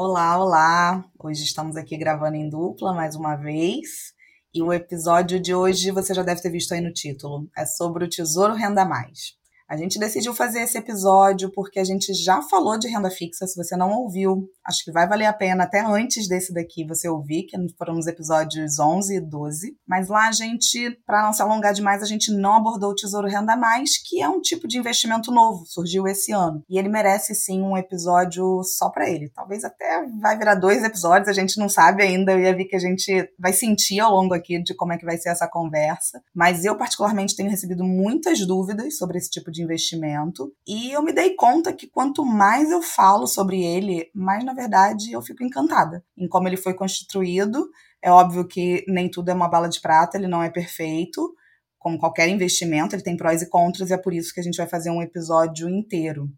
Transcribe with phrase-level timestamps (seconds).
[0.00, 1.04] Olá, olá!
[1.18, 4.14] Hoje estamos aqui gravando em dupla mais uma vez.
[4.54, 7.50] E o episódio de hoje você já deve ter visto aí no título.
[7.58, 9.36] É sobre o Tesouro Renda Mais.
[9.68, 13.46] A gente decidiu fazer esse episódio porque a gente já falou de renda fixa.
[13.46, 17.06] Se você não ouviu, acho que vai valer a pena até antes desse daqui você
[17.06, 19.76] ouvir, que foram os episódios 11 e 12.
[19.86, 23.28] Mas lá a gente, para não se alongar demais, a gente não abordou o Tesouro
[23.28, 26.64] Renda Mais, que é um tipo de investimento novo, surgiu esse ano.
[26.66, 29.30] E ele merece sim um episódio só para ele.
[29.34, 32.32] Talvez até vai virar dois episódios, a gente não sabe ainda.
[32.32, 35.04] Eu ia ver que a gente vai sentir ao longo aqui de como é que
[35.04, 36.22] vai ser essa conversa.
[36.34, 40.52] Mas eu, particularmente, tenho recebido muitas dúvidas sobre esse tipo de de investimento.
[40.66, 45.12] E eu me dei conta que quanto mais eu falo sobre ele, mais na verdade
[45.12, 47.68] eu fico encantada em como ele foi construído.
[48.02, 51.34] É óbvio que nem tudo é uma bala de prata, ele não é perfeito.
[51.78, 54.56] Como qualquer investimento, ele tem prós e contras, e é por isso que a gente
[54.56, 56.28] vai fazer um episódio inteiro.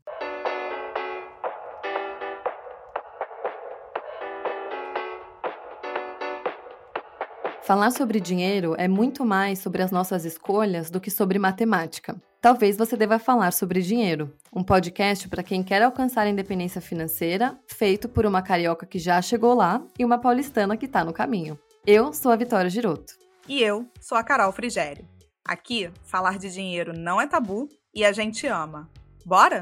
[7.71, 12.21] Falar sobre dinheiro é muito mais sobre as nossas escolhas do que sobre matemática.
[12.40, 17.57] Talvez você deva falar sobre dinheiro, um podcast para quem quer alcançar a independência financeira,
[17.68, 21.57] feito por uma carioca que já chegou lá e uma paulistana que está no caminho.
[21.87, 23.15] Eu sou a Vitória Giroto.
[23.49, 25.09] E eu sou a Carol Frigério.
[25.45, 28.90] Aqui, falar de dinheiro não é tabu e a gente ama.
[29.24, 29.60] Bora?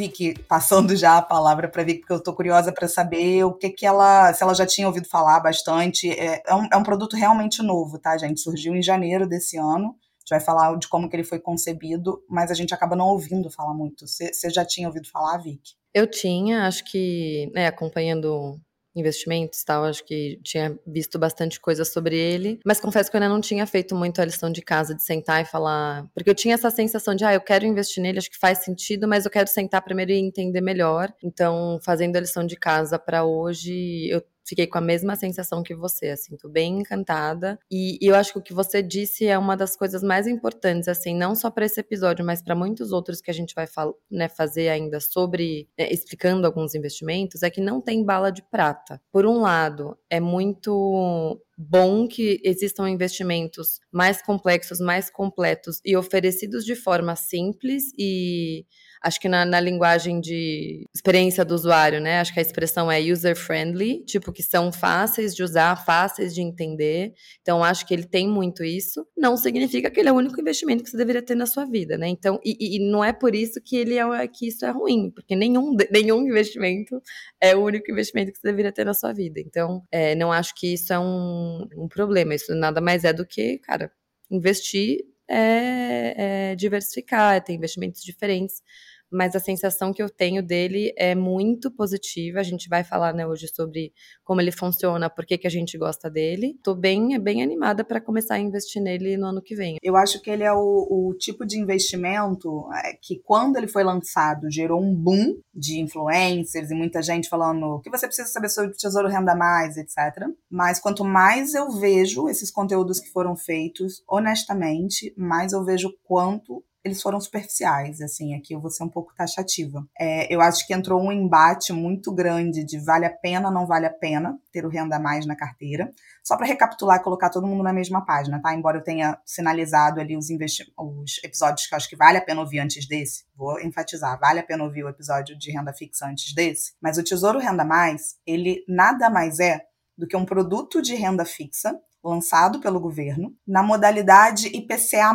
[0.00, 3.68] Vicky, passando já a palavra para Vicky, porque eu estou curiosa para saber o que
[3.68, 6.10] que ela, se ela já tinha ouvido falar bastante.
[6.10, 8.40] É, é, um, é um produto realmente novo, tá, gente?
[8.40, 9.88] Surgiu em janeiro desse ano.
[9.88, 13.08] A gente vai falar de como que ele foi concebido, mas a gente acaba não
[13.08, 14.06] ouvindo falar muito.
[14.06, 15.74] Você já tinha ouvido falar, Vicky?
[15.92, 18.58] Eu tinha, acho que, né, acompanhando
[18.94, 23.32] investimentos tal, acho que tinha visto bastante coisa sobre ele, mas confesso que eu ainda
[23.32, 26.54] não tinha feito muito a lição de casa de sentar e falar, porque eu tinha
[26.54, 29.48] essa sensação de, ah, eu quero investir nele, acho que faz sentido, mas eu quero
[29.48, 31.12] sentar primeiro e entender melhor.
[31.22, 35.76] Então, fazendo a lição de casa para hoje, eu fiquei com a mesma sensação que
[35.76, 37.56] você, assim, tô bem encantada.
[37.70, 40.88] E, e eu acho que o que você disse é uma das coisas mais importantes,
[40.88, 43.68] assim, não só para esse episódio, mas para muitos outros que a gente vai
[44.10, 49.00] né, fazer ainda sobre, né, explicando alguns investimentos, é que não tem bala de prata.
[49.12, 56.64] Por um lado, é muito bom que existam investimentos mais complexos, mais completos e oferecidos
[56.64, 58.66] de forma simples e
[59.02, 62.20] acho que na, na, linguagem de experiência do usuário, né?
[62.20, 67.14] Acho que a expressão é user-friendly, tipo, que são fáceis de usar, fáceis de entender.
[67.40, 69.06] Então, acho que ele tem muito isso.
[69.16, 71.96] Não significa que ele é o único investimento que você deveria ter na sua vida,
[71.96, 72.08] né?
[72.08, 75.34] Então, e, e não é por isso que ele é que isso é ruim, porque
[75.34, 77.00] nenhum, nenhum investimento
[77.40, 79.40] é o único investimento que você deveria ter na sua vida.
[79.40, 82.34] Então, é, não acho que isso é um, um problema.
[82.34, 83.90] Isso nada mais é do que, cara,
[84.30, 88.62] investir é, é diversificar, é ter investimentos diferentes
[89.10, 92.40] mas a sensação que eu tenho dele é muito positiva.
[92.40, 93.92] A gente vai falar né, hoje sobre
[94.24, 96.58] como ele funciona, por que, a gente gosta dele.
[96.62, 99.78] Tô bem, bem animada para começar a investir nele no ano que vem.
[99.82, 103.82] Eu acho que ele é o, o tipo de investimento é, que, quando ele foi
[103.82, 108.70] lançado, gerou um boom de influencers e muita gente falando que você precisa saber sobre
[108.70, 110.26] o Tesouro Renda Mais, etc.
[110.48, 116.62] Mas quanto mais eu vejo esses conteúdos que foram feitos, honestamente, mais eu vejo quanto
[116.84, 119.86] eles foram superficiais, assim, aqui eu vou ser um pouco taxativa.
[119.98, 123.86] É, eu acho que entrou um embate muito grande de vale a pena não vale
[123.86, 125.92] a pena ter o renda mais na carteira.
[126.24, 128.54] Só para recapitular e colocar todo mundo na mesma página, tá?
[128.54, 132.40] Embora eu tenha sinalizado ali os, os episódios que eu acho que vale a pena
[132.40, 136.34] ouvir antes desse, vou enfatizar, vale a pena ouvir o episódio de renda fixa antes
[136.34, 139.60] desse, mas o Tesouro Renda Mais, ele nada mais é
[139.96, 145.14] do que um produto de renda fixa lançado pelo governo na modalidade IPCA+.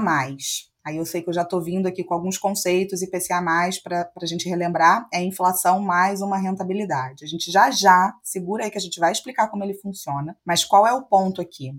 [0.85, 3.41] Aí eu sei que eu já estou vindo aqui com alguns conceitos IPCA+,
[3.83, 7.25] para a gente relembrar, é inflação mais uma rentabilidade.
[7.25, 10.63] A gente já já, segura aí que a gente vai explicar como ele funciona, mas
[10.63, 11.71] qual é o ponto aqui?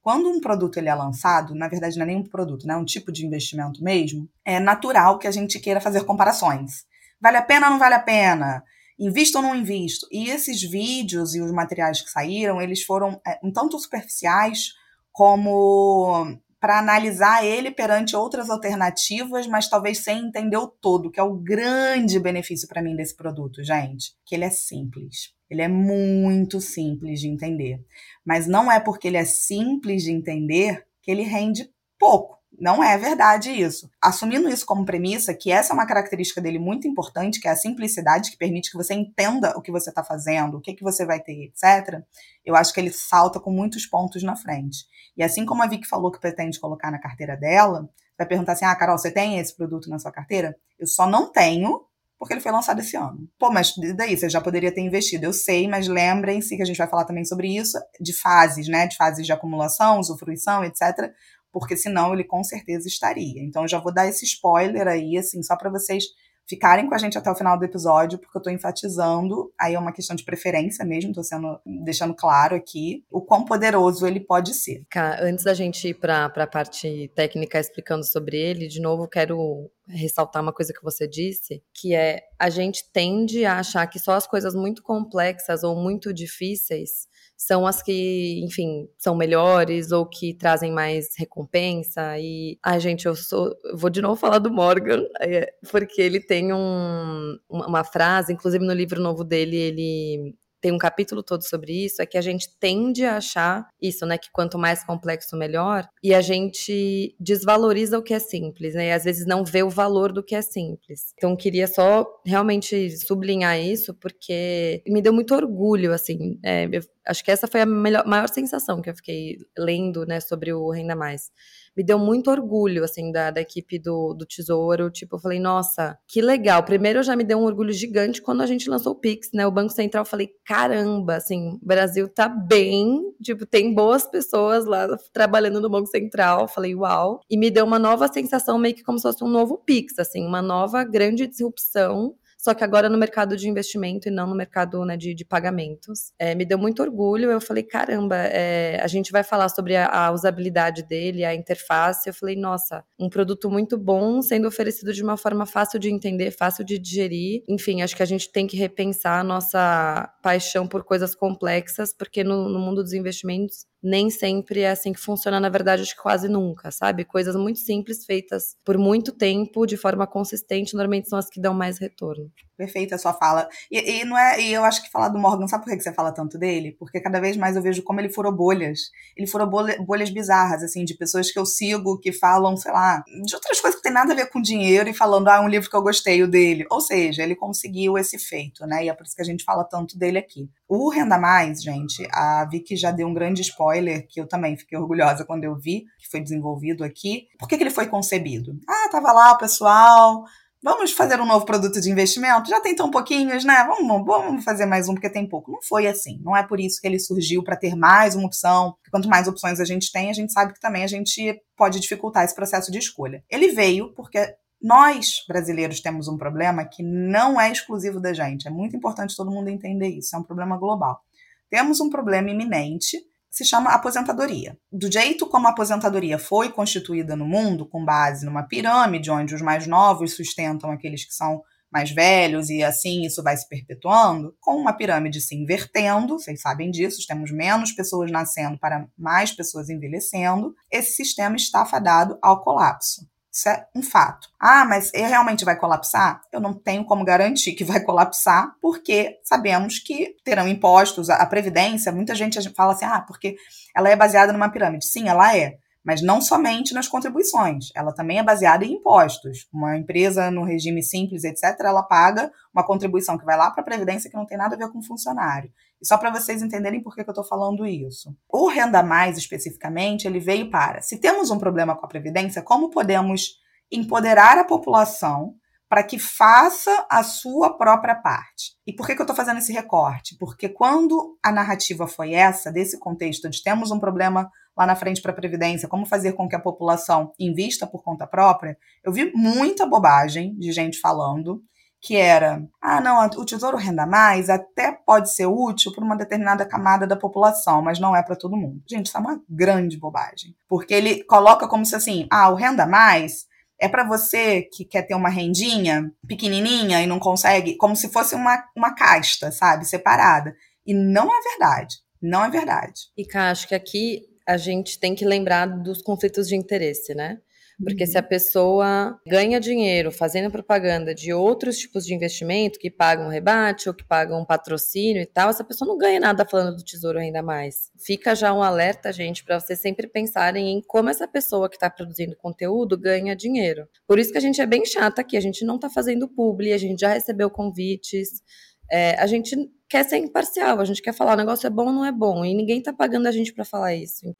[0.00, 2.76] Quando um produto ele é lançado, na verdade não é nem um produto, né, é
[2.76, 6.86] um tipo de investimento mesmo, é natural que a gente queira fazer comparações.
[7.20, 8.62] Vale a pena ou não vale a pena?
[8.98, 10.06] Invisto ou não invisto?
[10.10, 14.72] E esses vídeos e os materiais que saíram, eles foram é, um tanto superficiais
[15.12, 21.22] como para analisar ele perante outras alternativas, mas talvez sem entender o todo, que é
[21.22, 25.34] o grande benefício para mim desse produto, gente, que ele é simples.
[25.50, 27.84] Ele é muito simples de entender.
[28.24, 31.68] Mas não é porque ele é simples de entender que ele rende
[31.98, 32.38] pouco.
[32.58, 33.90] Não é verdade isso.
[34.00, 37.56] Assumindo isso como premissa, que essa é uma característica dele muito importante, que é a
[37.56, 41.04] simplicidade, que permite que você entenda o que você está fazendo, o que, que você
[41.04, 42.02] vai ter, etc.,
[42.44, 44.86] eu acho que ele salta com muitos pontos na frente.
[45.16, 48.64] E assim como a Vicky falou que pretende colocar na carteira dela, vai perguntar assim:
[48.64, 50.56] ah, Carol, você tem esse produto na sua carteira?
[50.78, 51.84] Eu só não tenho
[52.18, 53.28] porque ele foi lançado esse ano.
[53.38, 55.26] Pô, mas daí você já poderia ter investido.
[55.26, 58.86] Eu sei, mas lembrem-se que a gente vai falar também sobre isso, de fases, né?
[58.86, 61.12] De fases de acumulação, usufruição, etc.
[61.54, 63.40] Porque senão ele com certeza estaria.
[63.40, 66.04] Então eu já vou dar esse spoiler aí, assim, só para vocês
[66.46, 69.78] ficarem com a gente até o final do episódio, porque eu tô enfatizando, aí é
[69.78, 74.52] uma questão de preferência mesmo, tô sendo deixando claro aqui o quão poderoso ele pode
[74.52, 74.84] ser.
[75.22, 80.42] Antes da gente ir para a parte técnica explicando sobre ele, de novo quero ressaltar
[80.42, 84.26] uma coisa que você disse, que é a gente tende a achar que só as
[84.26, 90.72] coisas muito complexas ou muito difíceis são as que, enfim, são melhores ou que trazem
[90.72, 92.18] mais recompensa.
[92.18, 93.54] E, ai, gente, eu sou.
[93.74, 98.72] vou de novo falar do Morgan, é, porque ele tem um, uma frase, inclusive no
[98.72, 103.04] livro novo dele, ele tem um capítulo todo sobre isso, é que a gente tende
[103.04, 104.16] a achar isso, né?
[104.16, 105.86] Que quanto mais complexo, melhor.
[106.02, 108.86] E a gente desvaloriza o que é simples, né?
[108.86, 111.12] E às vezes não vê o valor do que é simples.
[111.18, 116.38] Então, queria só realmente sublinhar isso, porque me deu muito orgulho, assim.
[116.42, 120.18] É, eu, acho que essa foi a melhor, maior sensação que eu fiquei lendo, né,
[120.18, 121.30] sobre o Renda Mais
[121.76, 124.90] me deu muito orgulho, assim, da, da equipe do, do Tesouro.
[124.90, 126.62] Tipo, eu falei, nossa, que legal.
[126.62, 129.46] Primeiro, já me deu um orgulho gigante quando a gente lançou o Pix, né?
[129.46, 133.00] O Banco Central, eu falei, caramba, assim, o Brasil tá bem.
[133.22, 136.42] Tipo, tem boas pessoas lá trabalhando no Banco Central.
[136.42, 137.20] Eu falei, uau.
[137.28, 140.26] E me deu uma nova sensação, meio que como se fosse um novo Pix, assim,
[140.26, 144.84] uma nova grande disrupção só que agora no mercado de investimento e não no mercado
[144.84, 146.12] né, de, de pagamentos.
[146.18, 149.86] É, me deu muito orgulho, eu falei, caramba, é, a gente vai falar sobre a,
[149.86, 152.06] a, usabilidade dele, a interface.
[152.06, 156.32] Eu falei, nossa, um produto muito bom, sendo oferecido de uma forma fácil de entender,
[156.32, 157.42] fácil de digerir.
[157.48, 162.22] Enfim, acho que a gente tem que repensar a nossa paixão por coisas complexas, porque
[162.22, 166.02] no, no mundo dos investimentos nem sempre é assim que funciona, na verdade, acho que
[166.02, 167.04] quase nunca, sabe?
[167.04, 171.52] Coisas muito simples, feitas por muito tempo, de forma consistente, normalmente são as que dão
[171.52, 172.32] mais retorno.
[172.56, 173.48] Perfeita a sua fala.
[173.70, 175.92] E, e, não é, e eu acho que falar do Morgan, sabe por que você
[175.92, 176.76] fala tanto dele?
[176.78, 178.90] Porque cada vez mais eu vejo como ele furou bolhas.
[179.16, 183.02] Ele furou bolha, bolhas bizarras, assim, de pessoas que eu sigo, que falam, sei lá,
[183.24, 185.68] de outras coisas que tem nada a ver com dinheiro e falando, ah, um livro
[185.68, 186.64] que eu gostei, o dele.
[186.70, 188.84] Ou seja, ele conseguiu esse feito, né?
[188.84, 190.48] E é por isso que a gente fala tanto dele aqui.
[190.68, 194.78] O Renda Mais, gente, a Vicky já deu um grande spoiler, que eu também fiquei
[194.78, 197.26] orgulhosa quando eu vi, que foi desenvolvido aqui.
[197.38, 198.58] Por que, que ele foi concebido?
[198.68, 200.24] Ah, tava lá o pessoal
[200.64, 202.48] Vamos fazer um novo produto de investimento?
[202.48, 203.66] Já tem tão pouquinhos, né?
[203.68, 205.52] Vamos, vamos fazer mais um porque tem pouco.
[205.52, 206.18] Não foi assim.
[206.22, 208.74] Não é por isso que ele surgiu para ter mais uma opção.
[208.90, 212.24] Quanto mais opções a gente tem, a gente sabe que também a gente pode dificultar
[212.24, 213.22] esse processo de escolha.
[213.30, 214.34] Ele veio porque
[214.64, 218.48] nós, brasileiros, temos um problema que não é exclusivo da gente.
[218.48, 220.16] É muito importante todo mundo entender isso.
[220.16, 221.02] É um problema global.
[221.50, 222.96] Temos um problema iminente
[223.30, 224.56] se chama aposentadoria.
[224.72, 229.42] Do jeito como a aposentadoria foi constituída no mundo, com base numa pirâmide, onde os
[229.42, 234.56] mais novos sustentam aqueles que são mais velhos e assim isso vai se perpetuando, com
[234.56, 240.54] uma pirâmide se invertendo, vocês sabem disso, temos menos pessoas nascendo para mais pessoas envelhecendo,
[240.70, 243.04] esse sistema está fadado ao colapso.
[243.34, 244.28] Isso é um fato.
[244.38, 246.22] Ah, mas ele realmente vai colapsar?
[246.32, 251.90] Eu não tenho como garantir que vai colapsar, porque sabemos que terão impostos, a previdência,
[251.90, 253.36] muita gente fala assim, ah, porque
[253.74, 254.86] ela é baseada numa pirâmide.
[254.86, 259.46] Sim, ela é mas não somente nas contribuições, ela também é baseada em impostos.
[259.52, 263.64] Uma empresa no regime simples, etc., ela paga uma contribuição que vai lá para a
[263.64, 265.52] Previdência que não tem nada a ver com o funcionário.
[265.80, 268.16] E só para vocês entenderem por que, que eu estou falando isso.
[268.28, 272.70] O Renda Mais, especificamente, ele veio para, se temos um problema com a Previdência, como
[272.70, 273.34] podemos
[273.70, 275.34] empoderar a população
[275.68, 278.52] para que faça a sua própria parte.
[278.66, 280.16] E por que, que eu estou fazendo esse recorte?
[280.18, 285.02] Porque quando a narrativa foi essa, desse contexto de temos um problema lá na frente
[285.02, 289.12] para a Previdência, como fazer com que a população invista por conta própria, eu vi
[289.14, 291.42] muita bobagem de gente falando
[291.84, 296.46] que era, ah, não, o Tesouro Renda Mais até pode ser útil para uma determinada
[296.46, 298.62] camada da população, mas não é para todo mundo.
[298.66, 302.66] Gente, isso é uma grande bobagem, porque ele coloca como se assim, ah, o Renda
[302.66, 303.26] Mais
[303.60, 308.14] é para você que quer ter uma rendinha pequenininha e não consegue, como se fosse
[308.14, 310.34] uma, uma casta, sabe, separada.
[310.66, 311.76] E não é verdade.
[312.00, 312.80] Não é verdade.
[312.96, 317.20] E, Cá, acho que aqui a gente tem que lembrar dos conflitos de interesse, né?
[317.62, 317.90] Porque uhum.
[317.90, 323.68] se a pessoa ganha dinheiro fazendo propaganda de outros tipos de investimento que pagam rebate
[323.68, 326.98] ou que pagam um patrocínio e tal, essa pessoa não ganha nada falando do tesouro
[326.98, 327.70] ainda mais.
[327.78, 331.70] Fica já um alerta, gente, para vocês sempre pensarem em como essa pessoa que está
[331.70, 333.68] produzindo conteúdo ganha dinheiro.
[333.86, 336.52] Por isso que a gente é bem chata aqui, a gente não está fazendo publi,
[336.52, 338.22] a gente já recebeu convites.
[338.70, 339.36] É, a gente
[339.74, 342.24] quer ser imparcial, a gente quer falar o negócio é bom ou não é bom,
[342.24, 344.14] e ninguém tá pagando a gente para falar isso.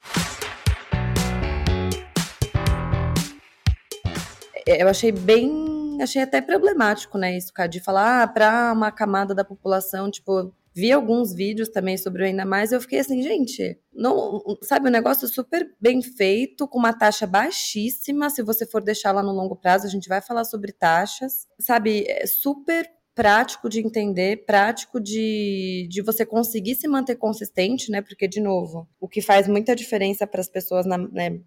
[4.66, 9.32] Eu achei bem achei até problemático, né, isso, cara, de falar ah, para uma camada
[9.32, 13.78] da população, tipo, vi alguns vídeos também sobre o ainda mais, eu fiquei assim, gente,
[13.92, 19.12] não, sabe, um negócio super bem feito, com uma taxa baixíssima, se você for deixar
[19.12, 23.80] lá no longo prazo, a gente vai falar sobre taxas, sabe, é super prático de
[23.80, 28.02] entender, prático de, de você conseguir se manter consistente, né?
[28.02, 31.38] Porque, de novo, o que faz muita diferença para as pessoas, na, né,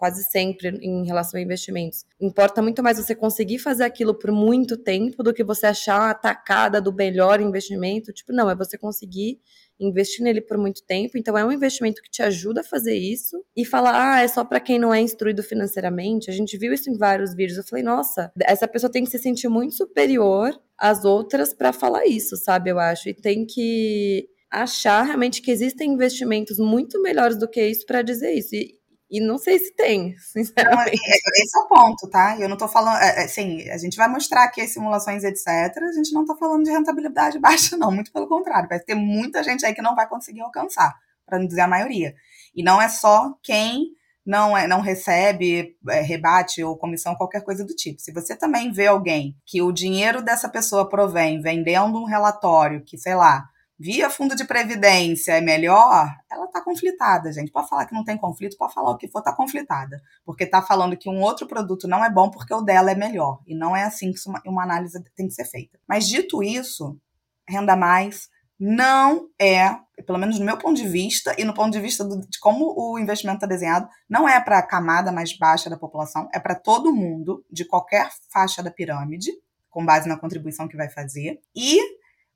[0.00, 2.06] quase sempre em relação a investimentos.
[2.18, 6.14] Importa muito mais você conseguir fazer aquilo por muito tempo do que você achar a
[6.14, 8.10] tacada do melhor investimento.
[8.10, 9.38] Tipo, não, é você conseguir
[9.80, 11.16] investir nele por muito tempo.
[11.16, 14.44] Então, é um investimento que te ajuda a fazer isso e falar, ah, é só
[14.44, 16.30] para quem não é instruído financeiramente.
[16.30, 17.58] A gente viu isso em vários vídeos.
[17.58, 22.06] Eu falei, nossa, essa pessoa tem que se sentir muito superior às outras para falar
[22.06, 22.70] isso, sabe?
[22.70, 23.08] Eu acho.
[23.08, 28.32] E tem que achar realmente que existem investimentos muito melhores do que isso para dizer
[28.32, 28.54] isso.
[28.54, 28.79] E,
[29.10, 30.96] e não sei se tem, sinceramente.
[30.96, 32.38] Não, é, esse é o ponto, tá?
[32.38, 32.96] Eu não tô falando.
[32.96, 35.48] Assim, a gente vai mostrar aqui as simulações, etc.
[35.48, 37.90] A gente não tá falando de rentabilidade baixa, não.
[37.90, 38.68] Muito pelo contrário.
[38.68, 40.94] Vai ter muita gente aí que não vai conseguir alcançar,
[41.26, 42.14] para não dizer a maioria.
[42.54, 47.64] E não é só quem não, é, não recebe é, rebate ou comissão, qualquer coisa
[47.64, 48.00] do tipo.
[48.00, 52.96] Se você também vê alguém que o dinheiro dessa pessoa provém vendendo um relatório que,
[52.96, 53.48] sei lá,
[53.80, 57.50] via fundo de previdência é melhor, ela está conflitada, gente.
[57.50, 59.98] Pode falar que não tem conflito, pode falar o que for, está conflitada.
[60.22, 63.40] Porque está falando que um outro produto não é bom porque o dela é melhor.
[63.46, 65.80] E não é assim que uma, análise tem que ser feita.
[65.88, 67.00] Mas dito isso,
[67.48, 68.28] renda mais
[68.62, 69.74] não é,
[70.06, 72.74] pelo menos no meu ponto de vista e no ponto de vista do, de como
[72.76, 76.54] o investimento está desenhado, não é para a camada mais baixa da população, é para
[76.54, 79.30] todo mundo, de qualquer faixa da pirâmide,
[79.70, 81.40] com base na contribuição que vai fazer.
[81.56, 81.80] E,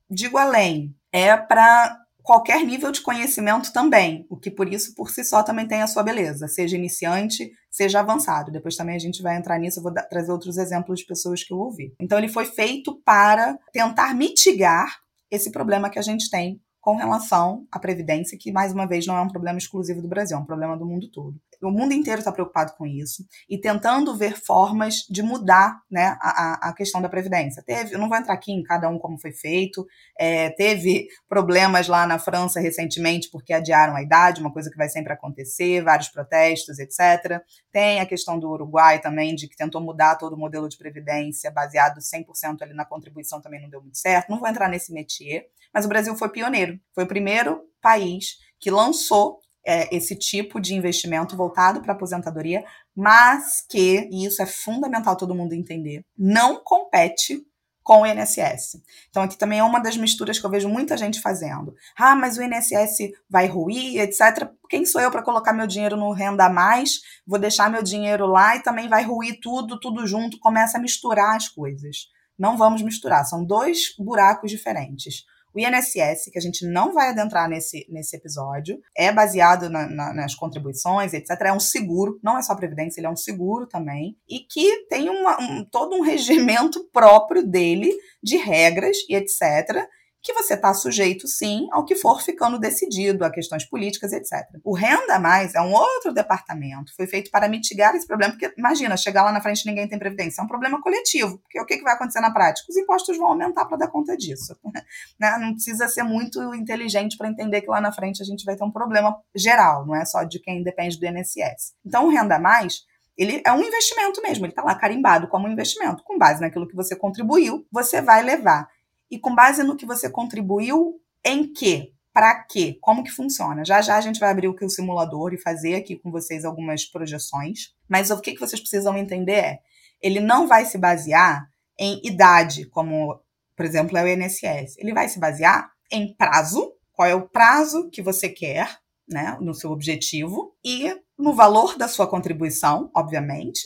[0.09, 5.23] digo além, é para qualquer nível de conhecimento também, o que por isso, por si
[5.23, 8.50] só, também tem a sua beleza, seja iniciante, seja avançado.
[8.50, 11.52] Depois também a gente vai entrar nisso, eu vou trazer outros exemplos de pessoas que
[11.52, 11.94] eu ouvi.
[12.00, 14.88] Então, ele foi feito para tentar mitigar
[15.30, 19.16] esse problema que a gente tem com relação à Previdência, que, mais uma vez, não
[19.16, 21.37] é um problema exclusivo do Brasil, é um problema do mundo todo.
[21.66, 26.68] O mundo inteiro está preocupado com isso e tentando ver formas de mudar né, a,
[26.68, 27.62] a questão da Previdência.
[27.62, 29.87] Teve, eu não vou entrar aqui em cada um como foi feito,
[30.18, 34.88] é, teve problemas lá na França recentemente porque adiaram a idade, uma coisa que vai
[34.88, 37.40] sempre acontecer, vários protestos, etc.
[37.73, 41.50] Tem a questão do Uruguai também, de que tentou mudar todo o modelo de Previdência
[41.50, 44.28] baseado 100% ali na contribuição, também não deu muito certo.
[44.28, 48.71] Não vou entrar nesse métier, mas o Brasil foi pioneiro, foi o primeiro país que
[48.71, 55.16] lançou é, esse tipo de investimento voltado para aposentadoria, mas que, e isso é fundamental
[55.16, 57.44] todo mundo entender, não compete
[57.85, 58.83] com o INSS.
[59.11, 61.75] Então, aqui também é uma das misturas que eu vejo muita gente fazendo.
[61.97, 64.49] Ah, mas o INSS vai ruir, etc.
[64.71, 67.00] Quem sou eu para colocar meu dinheiro no renda a mais?
[67.26, 70.38] Vou deixar meu dinheiro lá e também vai ruir tudo, tudo junto.
[70.40, 72.09] Começa a misturar as coisas.
[72.38, 75.25] Não vamos misturar, são dois buracos diferentes.
[75.54, 80.12] O INSS, que a gente não vai adentrar nesse, nesse episódio, é baseado na, na,
[80.12, 81.30] nas contribuições, etc.
[81.42, 85.08] É um seguro, não é só previdência, ele é um seguro também, e que tem
[85.08, 87.92] uma, um, todo um regimento próprio dele
[88.23, 89.87] de regras e etc
[90.25, 94.49] que você está sujeito, sim, ao que for ficando decidido, a questões políticas, etc.
[94.64, 98.97] O Renda Mais é um outro departamento, foi feito para mitigar esse problema, porque imagina,
[98.97, 101.85] chegar lá na frente ninguém tem previdência, é um problema coletivo, porque o que, que
[101.85, 102.66] vai acontecer na prática?
[102.71, 104.57] Os impostos vão aumentar para dar conta disso.
[105.21, 105.37] né?
[105.38, 108.64] Não precisa ser muito inteligente para entender que lá na frente a gente vai ter
[108.64, 111.75] um problema geral, não é só de quem depende do INSS.
[111.85, 112.83] Então, o Renda Mais
[113.16, 116.02] ele é um investimento mesmo, ele está lá carimbado como um investimento.
[116.02, 118.69] Com base naquilo que você contribuiu, você vai levar
[119.11, 121.92] e com base no que você contribuiu, em que?
[122.12, 122.78] Para quê?
[122.80, 123.64] Como que funciona?
[123.64, 126.44] Já já a gente vai abrir o que o simulador e fazer aqui com vocês
[126.44, 127.75] algumas projeções.
[127.88, 129.58] Mas o que, que vocês precisam entender é,
[130.00, 133.20] ele não vai se basear em idade, como,
[133.56, 134.76] por exemplo, é o INSS.
[134.78, 139.54] Ele vai se basear em prazo, qual é o prazo que você quer, né, no
[139.54, 143.62] seu objetivo, e no valor da sua contribuição, obviamente,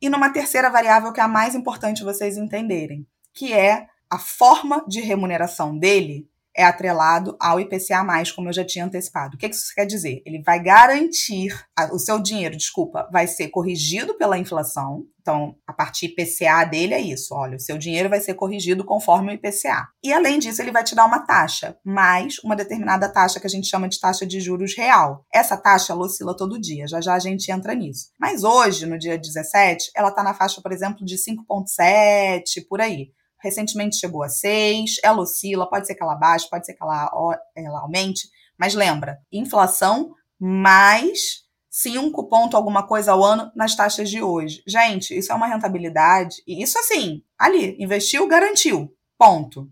[0.00, 4.84] e numa terceira variável que é a mais importante vocês entenderem, que é a forma
[4.86, 8.04] de remuneração dele é atrelado ao IPCA+,
[8.36, 9.36] como eu já tinha antecipado.
[9.36, 10.22] O que isso quer dizer?
[10.26, 11.58] Ele vai garantir,
[11.90, 15.06] o seu dinheiro, desculpa, vai ser corrigido pela inflação.
[15.22, 19.32] Então, a parte IPCA dele é isso, olha, o seu dinheiro vai ser corrigido conforme
[19.32, 19.88] o IPCA.
[20.04, 23.50] E além disso, ele vai te dar uma taxa, mais uma determinada taxa que a
[23.50, 25.24] gente chama de taxa de juros real.
[25.32, 28.10] Essa taxa ela oscila todo dia, já já a gente entra nisso.
[28.20, 33.10] Mas hoje, no dia 17, ela está na faixa, por exemplo, de 5,7, por aí
[33.42, 37.10] recentemente chegou a 6, ela oscila, pode ser que ela baixe, pode ser que ela,
[37.56, 44.22] ela aumente, mas lembra, inflação mais 5 ponto alguma coisa ao ano nas taxas de
[44.22, 44.62] hoje.
[44.66, 46.36] Gente, isso é uma rentabilidade.
[46.46, 48.94] E isso assim, ali, investiu, garantiu.
[49.18, 49.68] Ponto.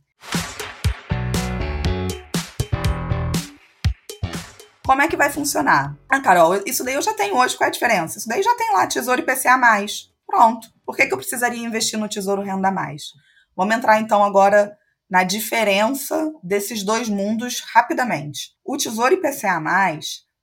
[4.86, 5.96] Como é que vai funcionar?
[6.08, 8.18] Ah, Carol, isso daí eu já tenho hoje, qual é a diferença?
[8.18, 9.56] Isso daí já tem lá Tesouro IPCA+.
[10.26, 10.68] Pronto.
[10.86, 13.12] Por que, que eu precisaria investir no Tesouro Renda Mais?
[13.60, 14.74] Vamos entrar então agora
[15.10, 18.54] na diferença desses dois mundos rapidamente.
[18.64, 19.60] O Tesouro IPCA+,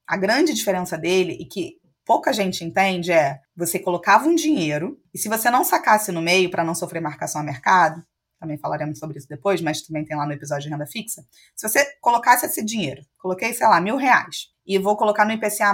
[0.05, 5.17] a grande diferença dele, e que pouca gente entende, é você colocava um dinheiro, e
[5.17, 8.05] se você não sacasse no meio para não sofrer marcação a mercado,
[8.39, 11.23] também falaremos sobre isso depois, mas também tem lá no episódio de renda fixa.
[11.55, 15.73] Se você colocasse esse dinheiro, coloquei, sei lá, mil reais, e vou colocar no IPCA,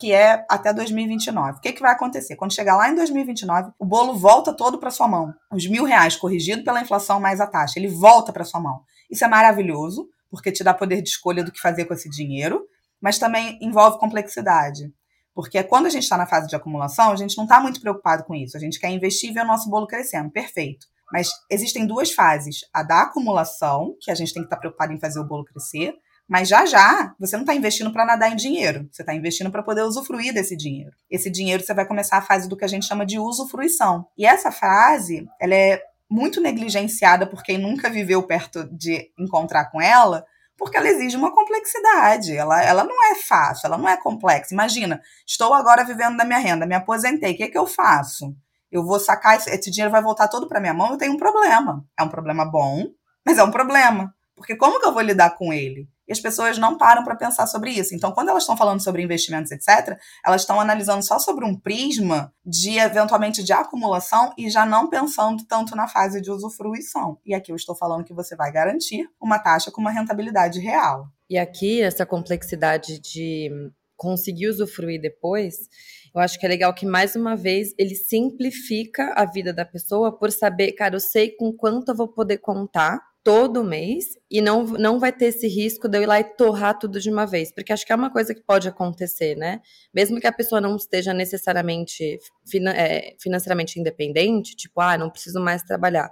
[0.00, 1.58] que é até 2029.
[1.58, 2.34] O que, que vai acontecer?
[2.34, 5.34] Quando chegar lá em 2029, o bolo volta todo para sua mão.
[5.52, 8.80] Os mil reais corrigido pela inflação mais a taxa, ele volta para sua mão.
[9.10, 12.64] Isso é maravilhoso, porque te dá poder de escolha do que fazer com esse dinheiro,
[12.98, 14.90] mas também envolve complexidade.
[15.34, 18.24] Porque quando a gente está na fase de acumulação, a gente não está muito preocupado
[18.24, 18.56] com isso.
[18.56, 20.30] A gente quer investir e ver o nosso bolo crescendo.
[20.30, 20.86] Perfeito.
[21.12, 24.94] Mas existem duas fases: a da acumulação, que a gente tem que estar tá preocupado
[24.94, 25.94] em fazer o bolo crescer,
[26.30, 29.64] mas já já, você não está investindo para nadar em dinheiro, você está investindo para
[29.64, 30.92] poder usufruir desse dinheiro.
[31.10, 34.06] Esse dinheiro você vai começar a fase do que a gente chama de usufruição.
[34.16, 39.82] E essa fase, ela é muito negligenciada por quem nunca viveu perto de encontrar com
[39.82, 40.24] ela,
[40.56, 42.36] porque ela exige uma complexidade.
[42.36, 44.54] Ela, ela não é fácil, ela não é complexa.
[44.54, 48.36] Imagina, estou agora vivendo da minha renda, me aposentei, o que, é que eu faço?
[48.70, 51.18] Eu vou sacar, esse, esse dinheiro vai voltar todo para minha mão, eu tenho um
[51.18, 51.84] problema.
[51.98, 52.86] É um problema bom,
[53.26, 54.14] mas é um problema.
[54.36, 55.88] Porque como que eu vou lidar com ele?
[56.10, 57.94] E as pessoas não param para pensar sobre isso.
[57.94, 62.34] Então, quando elas estão falando sobre investimentos, etc., elas estão analisando só sobre um prisma
[62.44, 67.16] de, eventualmente, de acumulação e já não pensando tanto na fase de usufruição.
[67.24, 71.06] E aqui eu estou falando que você vai garantir uma taxa com uma rentabilidade real.
[71.30, 73.48] E aqui, essa complexidade de
[73.96, 75.68] conseguir usufruir depois,
[76.12, 80.10] eu acho que é legal que, mais uma vez, ele simplifica a vida da pessoa
[80.10, 84.64] por saber, cara, eu sei com quanto eu vou poder contar todo mês e não,
[84.64, 87.52] não vai ter esse risco de eu ir lá e torrar tudo de uma vez,
[87.52, 89.60] porque acho que é uma coisa que pode acontecer, né?
[89.92, 95.38] Mesmo que a pessoa não esteja necessariamente fina, é, financeiramente independente, tipo, ah, não preciso
[95.40, 96.10] mais trabalhar.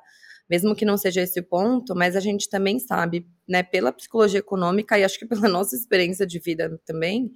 [0.50, 4.40] Mesmo que não seja esse o ponto, mas a gente também sabe, né, pela psicologia
[4.40, 7.32] econômica e acho que pela nossa experiência de vida também,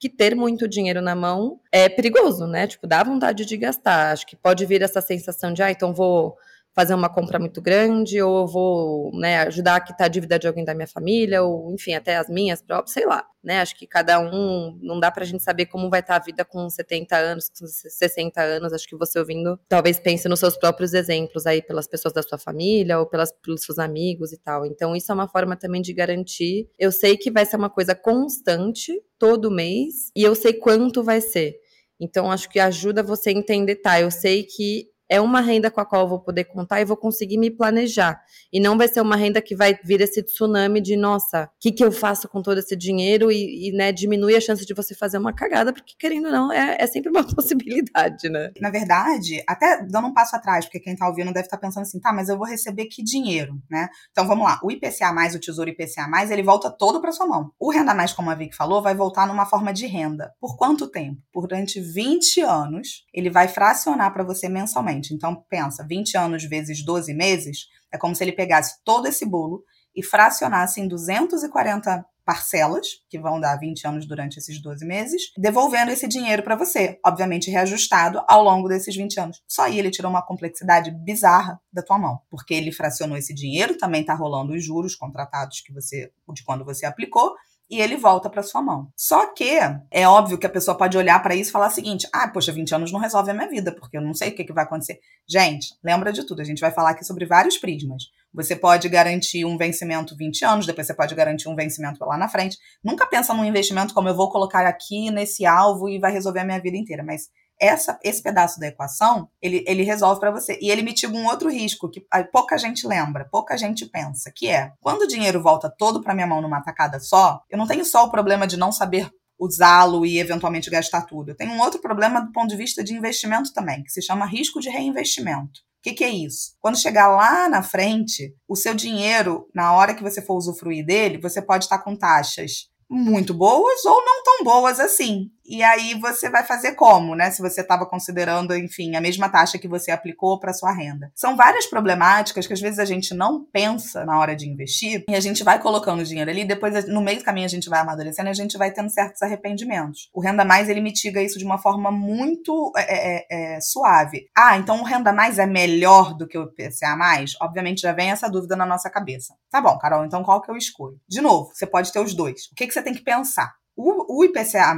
[0.00, 2.66] que ter muito dinheiro na mão é perigoso, né?
[2.66, 4.12] Tipo, dá vontade de gastar.
[4.12, 6.36] Acho que pode vir essa sensação de, ah, então vou
[6.74, 10.46] fazer uma compra muito grande, ou eu vou né, ajudar a quitar a dívida de
[10.46, 13.26] alguém da minha família, ou enfim, até as minhas próprias, sei lá.
[13.44, 13.60] Né?
[13.60, 16.68] Acho que cada um, não dá pra gente saber como vai estar a vida com
[16.70, 18.72] 70 anos, com 60 anos.
[18.72, 22.38] Acho que você ouvindo, talvez pense nos seus próprios exemplos aí, pelas pessoas da sua
[22.38, 24.64] família, ou pelas, pelos seus amigos e tal.
[24.64, 26.70] Então, isso é uma forma também de garantir.
[26.78, 31.20] Eu sei que vai ser uma coisa constante, todo mês, e eu sei quanto vai
[31.20, 31.60] ser.
[32.00, 34.00] Então, acho que ajuda você a entender, tá?
[34.00, 36.96] Eu sei que é uma renda com a qual eu vou poder contar e vou
[36.96, 38.20] conseguir me planejar.
[38.52, 41.70] E não vai ser uma renda que vai vir esse tsunami de, nossa, o que,
[41.70, 43.30] que eu faço com todo esse dinheiro?
[43.30, 46.52] E, e, né, diminui a chance de você fazer uma cagada, porque querendo ou não,
[46.52, 48.50] é, é sempre uma possibilidade, né?
[48.60, 51.82] Na verdade, até dando um passo atrás, porque quem tá ouvindo deve estar tá pensando
[51.82, 53.88] assim, tá, mas eu vou receber que dinheiro, né?
[54.10, 57.50] Então vamos lá, o IPCA, o Tesouro IPCA, ele volta todo para sua mão.
[57.60, 60.32] O Renda Mais, como a Vic falou, vai voltar numa forma de renda.
[60.40, 61.20] Por quanto tempo?
[61.32, 65.01] Por durante 20 anos, ele vai fracionar para você mensalmente.
[65.10, 69.62] Então, pensa, 20 anos vezes 12 meses, é como se ele pegasse todo esse bolo
[69.94, 75.90] e fracionasse em 240 parcelas, que vão dar 20 anos durante esses 12 meses, devolvendo
[75.90, 79.42] esse dinheiro para você, obviamente reajustado ao longo desses 20 anos.
[79.48, 83.76] Só aí ele tirou uma complexidade bizarra da tua mão, porque ele fracionou esse dinheiro,
[83.76, 87.34] também está rolando os juros contratados que você de quando você aplicou,
[87.72, 88.92] e ele volta para sua mão.
[88.94, 89.58] Só que
[89.90, 92.52] é óbvio que a pessoa pode olhar para isso e falar o seguinte: ah, poxa,
[92.52, 94.64] 20 anos não resolve a minha vida, porque eu não sei o que, que vai
[94.64, 95.00] acontecer.
[95.26, 98.02] Gente, lembra de tudo, a gente vai falar aqui sobre vários prismas.
[98.34, 102.28] Você pode garantir um vencimento 20 anos, depois você pode garantir um vencimento lá na
[102.28, 102.58] frente.
[102.84, 106.44] Nunca pensa num investimento como eu vou colocar aqui nesse alvo e vai resolver a
[106.44, 107.28] minha vida inteira, mas
[107.62, 110.58] essa, esse pedaço da equação, ele, ele resolve para você.
[110.60, 114.72] E ele mitiga um outro risco que pouca gente lembra, pouca gente pensa, que é,
[114.80, 118.04] quando o dinheiro volta todo para minha mão numa tacada só, eu não tenho só
[118.04, 121.30] o problema de não saber usá-lo e eventualmente gastar tudo.
[121.30, 124.26] Eu tenho um outro problema do ponto de vista de investimento também, que se chama
[124.26, 125.60] risco de reinvestimento.
[125.78, 126.56] O que, que, é isso?
[126.60, 131.18] Quando chegar lá na frente, o seu dinheiro, na hora que você for usufruir dele,
[131.18, 135.30] você pode estar com taxas muito boas ou não tão boas assim.
[135.44, 137.30] E aí você vai fazer como, né?
[137.30, 141.10] Se você estava considerando, enfim, a mesma taxa que você aplicou para sua renda.
[141.14, 145.14] São várias problemáticas que às vezes a gente não pensa na hora de investir e
[145.14, 148.28] a gente vai colocando dinheiro ali, depois no meio do caminho a gente vai amadurecendo
[148.28, 150.08] e a gente vai tendo certos arrependimentos.
[150.12, 154.26] O Renda Mais ele mitiga isso de uma forma muito é, é, é, suave.
[154.36, 157.34] Ah, então o Renda Mais é melhor do que o IPCA Mais?
[157.40, 159.34] Obviamente já vem essa dúvida na nossa cabeça.
[159.50, 161.00] Tá bom, Carol, então qual que eu escolho?
[161.08, 162.46] De novo, você pode ter os dois.
[162.52, 163.52] O que, que você tem que pensar?
[163.76, 164.74] O, o IPCA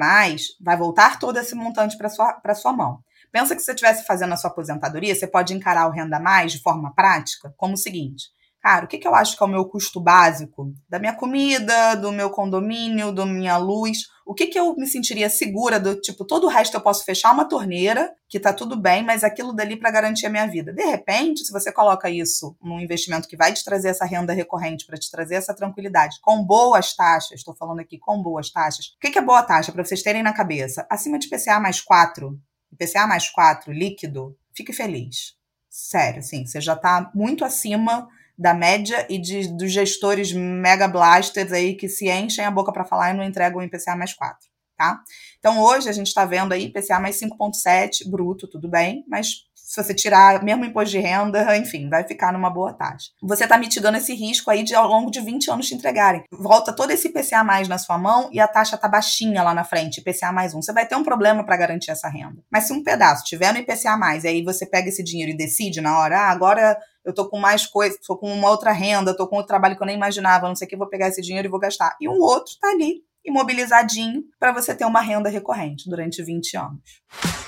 [0.60, 3.00] vai voltar todo esse montante para sua, sua mão.
[3.32, 6.52] Pensa que se você estivesse fazendo a sua aposentadoria, você pode encarar o renda mais
[6.52, 8.26] de forma prática como o seguinte:
[8.62, 11.96] cara, o que, que eu acho que é o meu custo básico da minha comida,
[11.96, 13.98] do meu condomínio, da minha luz?
[14.24, 17.30] O que, que eu me sentiria segura do tipo, todo o resto eu posso fechar
[17.32, 20.72] uma torneira, que tá tudo bem, mas aquilo dali para garantir a minha vida.
[20.72, 24.86] De repente, se você coloca isso num investimento que vai te trazer essa renda recorrente,
[24.86, 28.86] para te trazer essa tranquilidade, com boas taxas, estou falando aqui com boas taxas.
[28.86, 29.72] O que, que é boa taxa?
[29.72, 32.38] Para vocês terem na cabeça, acima de PCA mais 4,
[32.78, 35.34] PCA mais 4 líquido, fique feliz.
[35.68, 41.52] Sério, assim, você já está muito acima da média e de, dos gestores mega blasters
[41.52, 44.36] aí que se enchem a boca para falar e não entregam o IPCA mais 4,
[44.76, 45.00] tá?
[45.38, 49.82] Então hoje a gente está vendo aí IPCA mais 5,7 bruto, tudo bem, mas se
[49.82, 53.10] você tirar mesmo imposto de renda, enfim, vai ficar numa boa taxa.
[53.22, 56.22] Você está mitigando esse risco aí de ao longo de 20 anos te entregarem.
[56.30, 59.64] Volta todo esse IPCA mais na sua mão e a taxa tá baixinha lá na
[59.64, 60.60] frente, IPCA mais um.
[60.60, 62.42] Você vai ter um problema para garantir essa renda.
[62.52, 65.80] Mas se um pedaço tiver no IPCA mais, aí você pega esse dinheiro e decide
[65.80, 69.26] na hora, ah, agora eu tô com mais coisa, tô com uma outra renda, tô
[69.26, 71.48] com outro trabalho que eu nem imaginava, não sei o que, vou pegar esse dinheiro
[71.48, 71.96] e vou gastar.
[72.00, 77.43] E um outro tá ali, imobilizadinho, para você ter uma renda recorrente durante 20 anos.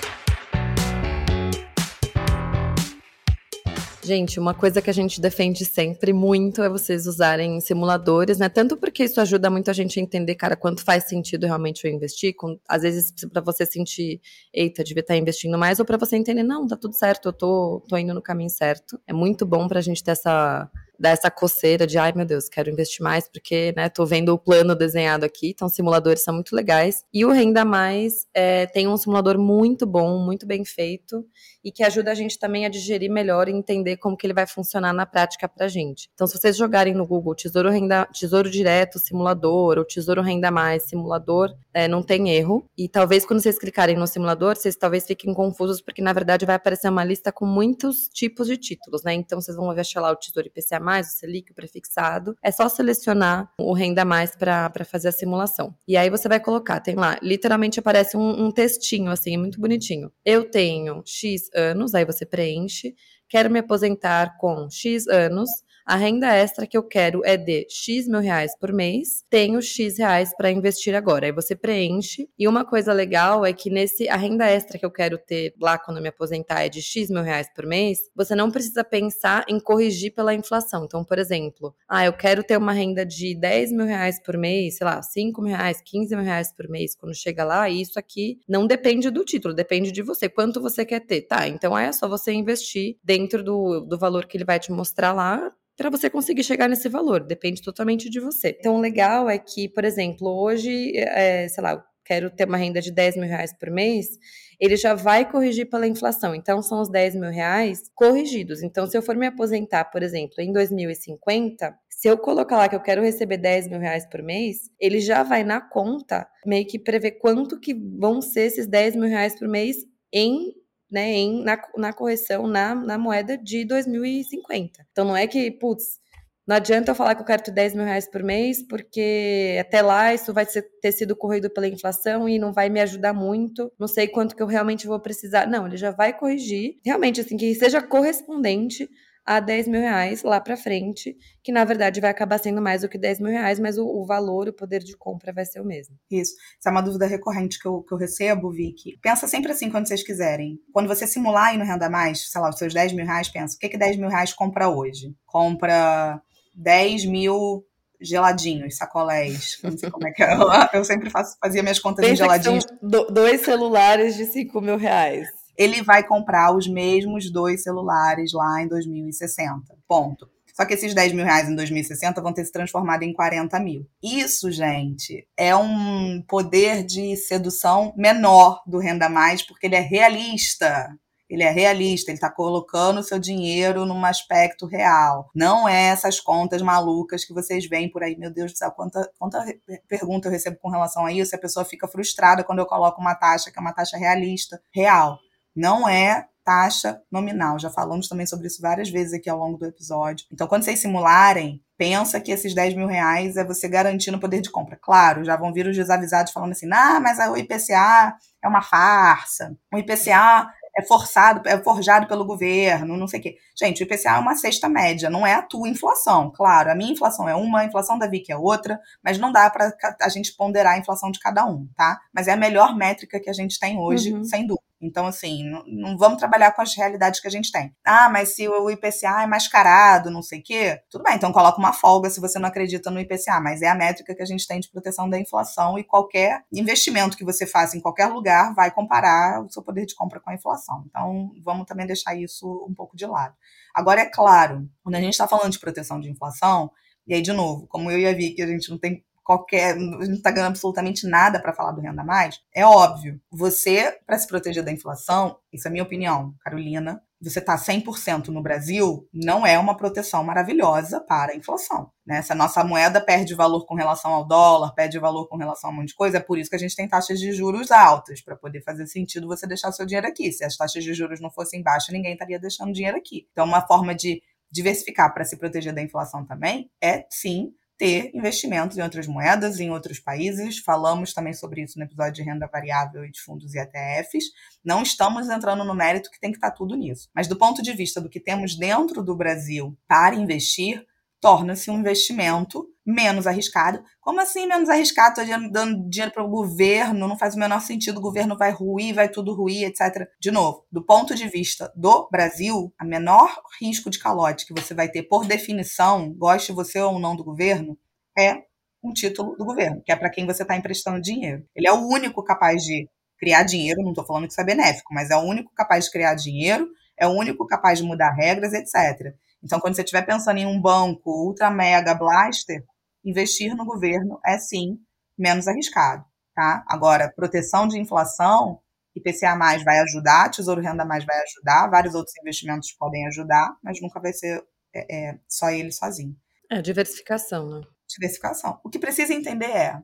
[4.07, 8.47] Gente, uma coisa que a gente defende sempre muito é vocês usarem simuladores, né?
[8.47, 11.91] Tanto porque isso ajuda muito a gente a entender, cara, quanto faz sentido realmente eu
[11.91, 12.33] investir.
[12.33, 14.21] Com, às vezes, para você sentir,
[14.53, 17.83] eita, devia estar investindo mais, ou para você entender, não, tá tudo certo, eu tô,
[17.85, 18.97] tô indo no caminho certo.
[19.05, 22.69] É muito bom pra gente ter essa dá essa coceira de, ai meu Deus, quero
[22.69, 27.03] investir mais porque, né, tô vendo o plano desenhado aqui, então simuladores são muito legais.
[27.13, 31.25] E o Renda Mais é, tem um simulador muito bom, muito bem feito
[31.63, 34.47] e que ajuda a gente também a digerir melhor e entender como que ele vai
[34.47, 36.09] funcionar na prática pra gente.
[36.13, 40.83] Então, se vocês jogarem no Google Tesouro Renda, Tesouro Direto Simulador ou Tesouro Renda Mais
[40.83, 42.65] Simulador, é, não tem erro.
[42.77, 46.55] E talvez quando vocês clicarem no simulador, vocês talvez fiquem confusos porque na verdade vai
[46.55, 49.13] aparecer uma lista com muitos tipos de títulos, né?
[49.13, 52.33] Então, vocês vão achar lá o Tesouro IPCA mais, o Selic, o prefixado.
[52.41, 55.75] É só selecionar o Renda Mais para fazer a simulação.
[55.85, 60.09] E aí você vai colocar, tem lá, literalmente aparece um, um textinho assim, muito bonitinho.
[60.23, 62.95] Eu tenho X anos, aí você preenche.
[63.27, 65.49] Quero me aposentar com X anos
[65.87, 69.97] a renda extra que eu quero é de X mil reais por mês, tenho X
[69.97, 71.27] reais para investir agora.
[71.27, 72.29] Aí você preenche.
[72.37, 75.77] E uma coisa legal é que nesse a renda extra que eu quero ter lá
[75.77, 79.61] quando me aposentar é de X mil reais por mês, você não precisa pensar em
[79.61, 80.83] corrigir pela inflação.
[80.83, 84.75] Então, por exemplo, ah, eu quero ter uma renda de 10 mil reais por mês,
[84.75, 87.97] sei lá, 5 mil reais, 15 mil reais por mês quando chega lá, e isso
[87.97, 90.27] aqui não depende do título, depende de você.
[90.27, 91.21] Quanto você quer ter?
[91.21, 95.13] Tá, então é só você investir dentro do, do valor que ele vai te mostrar
[95.13, 97.23] lá, para você conseguir chegar nesse valor.
[97.23, 98.57] Depende totalmente de você.
[98.59, 102.81] Então, o legal é que, por exemplo, hoje, é, sei lá, quero ter uma renda
[102.81, 104.17] de 10 mil reais por mês,
[104.59, 106.33] ele já vai corrigir pela inflação.
[106.33, 108.63] Então, são os 10 mil reais corrigidos.
[108.63, 112.75] Então, se eu for me aposentar, por exemplo, em 2050, se eu colocar lá que
[112.75, 116.79] eu quero receber 10 mil reais por mês, ele já vai na conta meio que
[116.79, 119.77] prever quanto que vão ser esses 10 mil reais por mês
[120.11, 120.53] em
[120.89, 124.85] né, em, na, na correção na, na moeda de 2050.
[124.91, 125.99] Então não é que, putz,
[126.47, 129.81] não adianta eu falar que eu quero ter 10 mil reais por mês, porque até
[129.81, 133.69] lá isso vai ser, ter sido corrido pela inflação e não vai me ajudar muito.
[133.77, 135.45] Não sei quanto que eu realmente vou precisar.
[135.45, 136.79] Não, ele já vai corrigir.
[136.85, 138.89] Realmente, assim, que seja correspondente
[139.27, 142.87] a 10 mil reais lá para frente, que na verdade vai acabar sendo mais do
[142.87, 145.65] que 10 mil reais, mas o, o, valor, o poder de compra vai ser o
[145.65, 145.97] mesmo.
[146.09, 146.33] Isso.
[146.57, 148.97] Essa é uma dúvida recorrente que eu, que eu recebo, Vicky.
[149.01, 150.57] Pensa sempre assim quando vocês quiserem.
[150.71, 153.57] Quando você simular aí no Renda Mais, sei lá, os seus 10 mil reais, pensa,
[153.57, 155.13] o que, que 10 mil reais compra hoje?
[155.25, 156.21] Compra
[156.55, 157.65] 10 mil
[157.99, 159.57] geladinhos, sacolés.
[159.61, 160.29] Não sei como é que é.
[160.71, 162.65] Eu sempre faço, fazia minhas contas Pensa em geladinhos.
[163.11, 168.67] dois celulares de 5 mil reais ele vai comprar os mesmos dois celulares lá em
[168.67, 169.75] 2060.
[169.87, 170.29] Ponto.
[170.57, 173.85] Só que esses 10 mil reais em 2060 vão ter se transformado em 40 mil.
[174.01, 180.89] Isso, gente, é um poder de sedução menor do Renda Mais, porque ele é realista.
[181.29, 185.29] ele é realista, ele está colocando o seu dinheiro num aspecto real.
[185.35, 188.17] Não é essas contas malucas que vocês veem por aí.
[188.17, 189.45] Meu Deus do céu, quanta, quanta
[189.87, 191.35] pergunta eu recebo com relação a isso.
[191.35, 195.19] A pessoa fica frustrada quando eu coloco uma taxa que é uma taxa realista, real.
[195.57, 197.59] Não é taxa nominal.
[197.59, 200.25] Já falamos também sobre isso várias vezes aqui ao longo do episódio.
[200.31, 204.39] Então, quando vocês simularem, pensa que esses 10 mil reais é você garantindo o poder
[204.39, 204.79] de compra.
[204.81, 209.57] Claro, já vão vir os desavisados falando assim, ah, mas o IPCA é uma farsa.
[209.73, 213.35] O IPCA é forçado, é forjado pelo governo, não sei o quê.
[213.59, 216.31] Gente, o IPCA é uma cesta média, não é a tua inflação.
[216.33, 219.49] Claro, a minha inflação é uma, a inflação da Vicky é outra, mas não dá
[219.49, 221.99] para a gente ponderar a inflação de cada um, tá?
[222.13, 224.23] Mas é a melhor métrica que a gente tem hoje, uhum.
[224.23, 224.66] sem dúvida.
[224.79, 227.73] Então, assim, não, não, vamos trabalhar com as realidades que a gente tem.
[227.83, 231.57] Ah, mas se o IPCA é mascarado, não sei o quê, tudo bem, então coloca
[231.57, 234.47] uma folga se você não acredita no IPCA, mas é a métrica que a gente
[234.47, 238.69] tem de proteção da inflação e qualquer investimento que você faça em qualquer lugar vai
[238.69, 240.83] comparar o seu poder de compra com a inflação.
[240.87, 243.35] Então, vamos também deixar isso um pouco de lado.
[243.73, 246.71] Agora, é claro, quando a gente está falando de proteção de inflação,
[247.07, 249.99] e aí, de novo, como eu e a Vicky, a gente não tem qualquer, não
[250.13, 253.19] está ganhando absolutamente nada para falar do renda mais, é óbvio.
[253.29, 258.41] Você, para se proteger da inflação, isso é minha opinião, Carolina, você está 100% no
[258.41, 261.91] Brasil, não é uma proteção maravilhosa para a inflação.
[262.05, 262.21] Né?
[262.21, 265.73] Se a nossa moeda perde valor com relação ao dólar, perde valor com relação a
[265.73, 268.21] um monte de coisa, é por isso que a gente tem taxas de juros altas,
[268.21, 270.31] para poder fazer sentido você deixar seu dinheiro aqui.
[270.31, 273.27] Se as taxas de juros não fossem baixas, ninguém estaria deixando dinheiro aqui.
[273.33, 278.77] Então, uma forma de diversificar para se proteger da inflação também é, sim, ter investimentos
[278.77, 280.57] em outras moedas, em outros países.
[280.59, 284.25] Falamos também sobre isso no episódio de renda variável e de fundos e ETFs.
[284.63, 287.07] Não estamos entrando no mérito que tem que estar tudo nisso.
[287.13, 290.85] Mas do ponto de vista do que temos dentro do Brasil para investir,
[291.21, 293.83] torna-se um investimento menos arriscado.
[293.99, 295.21] Como assim menos arriscado?
[295.21, 298.95] Estou dando dinheiro para o governo, não faz o menor sentido, o governo vai ruir,
[298.95, 300.07] vai tudo ruir, etc.
[300.21, 304.73] De novo, do ponto de vista do Brasil, a menor risco de calote que você
[304.73, 307.77] vai ter, por definição, goste você ou não do governo,
[308.17, 308.43] é
[308.81, 311.45] um título do governo, que é para quem você está emprestando dinheiro.
[311.53, 314.93] Ele é o único capaz de criar dinheiro, não estou falando que isso é benéfico,
[314.93, 318.53] mas é o único capaz de criar dinheiro, é o único capaz de mudar regras,
[318.53, 319.13] etc.
[319.43, 322.63] Então, quando você estiver pensando em um banco ultra mega blaster,
[323.07, 324.77] investir no governo é sim
[325.17, 326.63] menos arriscado, tá?
[326.67, 328.59] Agora, proteção de inflação,
[328.95, 333.81] IPCA mais vai ajudar, Tesouro Renda mais vai ajudar, vários outros investimentos podem ajudar, mas
[333.81, 334.43] nunca vai ser
[334.75, 336.15] é, é, só ele sozinho.
[336.51, 337.61] É diversificação, né?
[337.89, 338.59] Diversificação.
[338.63, 339.81] O que precisa entender é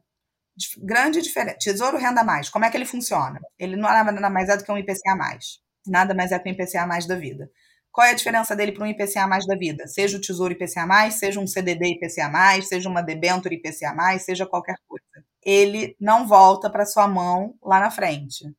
[0.83, 1.57] grande diferença.
[1.59, 3.39] Tesouro Renda mais, como é que ele funciona?
[3.57, 5.59] Ele não é nada mais é do que um IPCA mais.
[5.87, 7.49] Nada mais é que um IPCA mais da vida.
[7.93, 9.87] Qual é a diferença dele para um IPCA mais da vida?
[9.87, 14.23] Seja o Tesouro IPCA mais, seja um CDD IPCA mais, seja uma debenture IPCA mais,
[14.25, 15.05] seja qualquer coisa.
[15.45, 18.51] Ele não volta para sua mão lá na frente.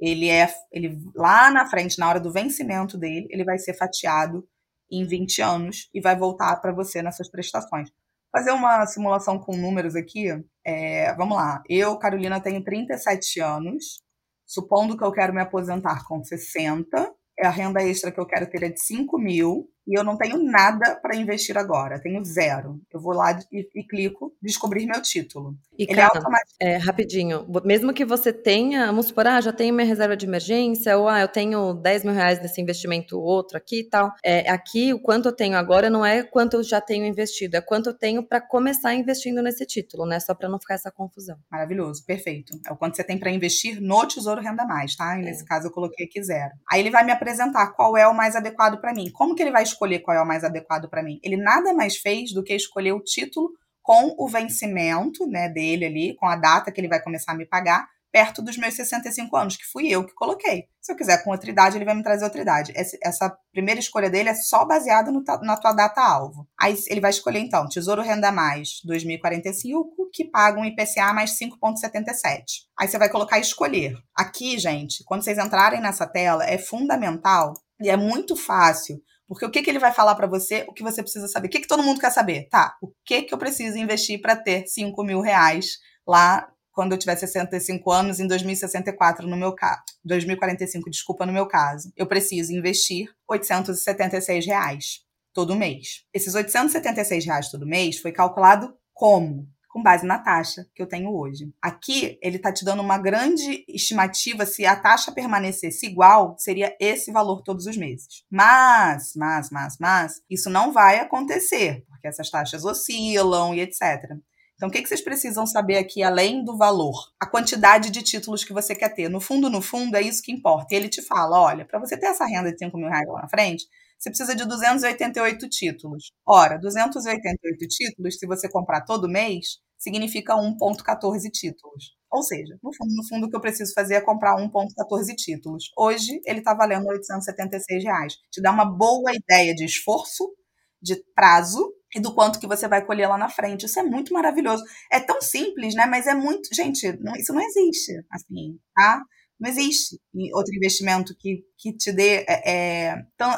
[0.00, 4.44] Ele é ele lá na frente, na hora do vencimento dele, ele vai ser fatiado
[4.90, 7.90] em 20 anos e vai voltar para você nessas prestações.
[8.32, 10.26] Fazer uma simulação com números aqui.
[10.66, 11.62] É, vamos lá.
[11.68, 14.02] Eu, Carolina, tenho 37 anos.
[14.44, 17.10] Supondo que eu quero me aposentar com 60, é
[17.42, 20.42] a renda extra que eu quero ter é de 5 mil e eu não tenho
[20.42, 22.80] nada para investir agora, tenho zero.
[22.92, 25.54] Eu vou lá e, e clico descobrir meu título.
[25.78, 26.56] E Ele é cara, é automático.
[26.60, 30.96] É, rapidinho, mesmo que você tenha, vamos supor, ah, já tenho minha reserva de emergência,
[30.98, 34.12] ou ah, eu tenho 10 mil reais nesse investimento outro aqui e tal.
[34.22, 37.60] É, aqui, o quanto eu tenho agora não é quanto eu já tenho investido, é
[37.60, 40.20] quanto eu tenho para começar investindo nesse título, né?
[40.20, 41.36] Só para não ficar essa confusão.
[41.50, 42.58] Maravilhoso, perfeito.
[42.66, 45.18] É o quanto você tem para investir no Tesouro Renda Mais, tá?
[45.18, 45.46] E nesse é.
[45.46, 46.52] caso eu coloquei aqui zero.
[46.70, 49.10] Aí ele vai me apresentar qual é o mais adequado para mim.
[49.10, 50.00] Como que ele vai escolher?
[50.00, 51.18] qual é o mais adequado para mim.
[51.22, 53.50] Ele nada mais fez do que escolher o título
[53.82, 57.46] com o vencimento né, dele ali, com a data que ele vai começar a me
[57.46, 60.64] pagar, perto dos meus 65 anos, que fui eu que coloquei.
[60.80, 62.72] Se eu quiser com outra idade, ele vai me trazer outra idade.
[62.76, 66.48] Essa primeira escolha dele é só baseada na tua data-alvo.
[66.60, 72.44] Aí ele vai escolher, então, Tesouro Renda Mais 2045, que paga um IPCA mais 5,77.
[72.78, 73.96] Aí você vai colocar escolher.
[74.16, 79.50] Aqui, gente, quando vocês entrarem nessa tela, é fundamental e é muito fácil porque o
[79.50, 81.46] que, que ele vai falar para você, o que você precisa saber?
[81.46, 82.48] O que, que todo mundo quer saber?
[82.48, 86.98] Tá, o que, que eu preciso investir para ter 5 mil reais lá quando eu
[86.98, 89.82] tiver 65 anos, em 2064, no meu caso.
[90.04, 91.92] 2045, desculpa, no meu caso.
[91.96, 95.00] Eu preciso investir 876 reais
[95.32, 96.02] todo mês.
[96.12, 99.48] Esses 876 reais todo mês foi calculado como?
[99.70, 101.50] Com base na taxa que eu tenho hoje.
[101.62, 107.12] Aqui, ele está te dando uma grande estimativa se a taxa permanecesse igual, seria esse
[107.12, 108.24] valor todos os meses.
[108.28, 114.10] Mas, mas, mas, mas, isso não vai acontecer, porque essas taxas oscilam e etc.
[114.56, 116.94] Então, o que, vocês precisam saber aqui, além do valor?
[117.18, 119.08] A quantidade de títulos que você quer ter.
[119.08, 120.74] No fundo, no fundo, é isso que importa.
[120.74, 123.22] E ele te fala: olha, para você ter essa renda de 5 mil reais lá
[123.22, 123.64] na frente,
[124.00, 126.12] você precisa de 288 títulos.
[126.26, 131.96] Ora, 288 títulos, se você comprar todo mês, significa 1,14 títulos.
[132.10, 135.64] Ou seja, no fundo, no fundo, o que eu preciso fazer é comprar 1,14 títulos.
[135.76, 138.14] Hoje, ele está valendo 876 reais.
[138.32, 140.34] Te dá uma boa ideia de esforço,
[140.82, 143.66] de prazo e do quanto que você vai colher lá na frente.
[143.66, 144.64] Isso é muito maravilhoso.
[144.90, 145.84] É tão simples, né?
[145.84, 146.48] Mas é muito.
[146.54, 149.02] Gente, não, isso não existe, assim, tá?
[149.40, 149.98] Não existe
[150.34, 152.94] outro investimento que, que te dê é, é,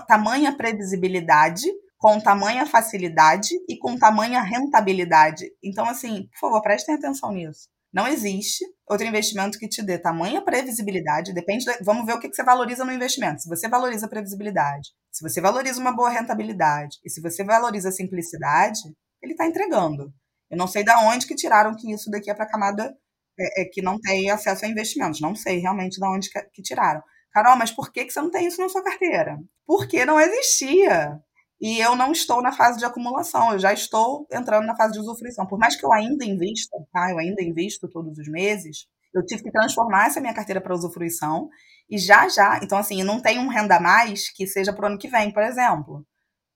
[0.09, 5.47] tamanha previsibilidade, com tamanha facilidade e com tamanha rentabilidade.
[5.63, 7.69] Então, assim, por favor, prestem atenção nisso.
[7.93, 12.29] Não existe outro investimento que te dê tamanha previsibilidade, depende, de, vamos ver o que,
[12.29, 13.43] que você valoriza no investimento.
[13.43, 17.91] Se você valoriza a previsibilidade, se você valoriza uma boa rentabilidade e se você valoriza
[17.91, 18.81] a simplicidade,
[19.23, 20.13] ele está entregando.
[20.51, 22.97] Eu não sei da onde que tiraram que isso daqui é para a camada
[23.39, 25.21] é, é, que não tem acesso a investimentos.
[25.21, 27.03] Não sei realmente da onde que tiraram.
[27.33, 29.39] Carol, mas por que, que você não tem isso na sua carteira?
[29.67, 31.19] Porque não existia.
[31.61, 34.99] E eu não estou na fase de acumulação, eu já estou entrando na fase de
[34.99, 35.47] usufruição.
[35.47, 37.11] Por mais que eu ainda invista, tá?
[37.11, 41.49] Eu ainda invisto todos os meses, eu tive que transformar essa minha carteira para usufruição.
[41.89, 44.99] E já já, então assim, não tem um renda mais que seja para o ano
[44.99, 46.05] que vem, por exemplo.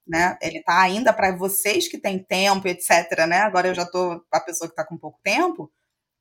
[0.07, 0.37] Né?
[0.43, 3.27] Ele está ainda para vocês que têm tempo, etc.
[3.29, 3.39] Né?
[3.39, 5.71] Agora eu já estou a pessoa que está com pouco tempo,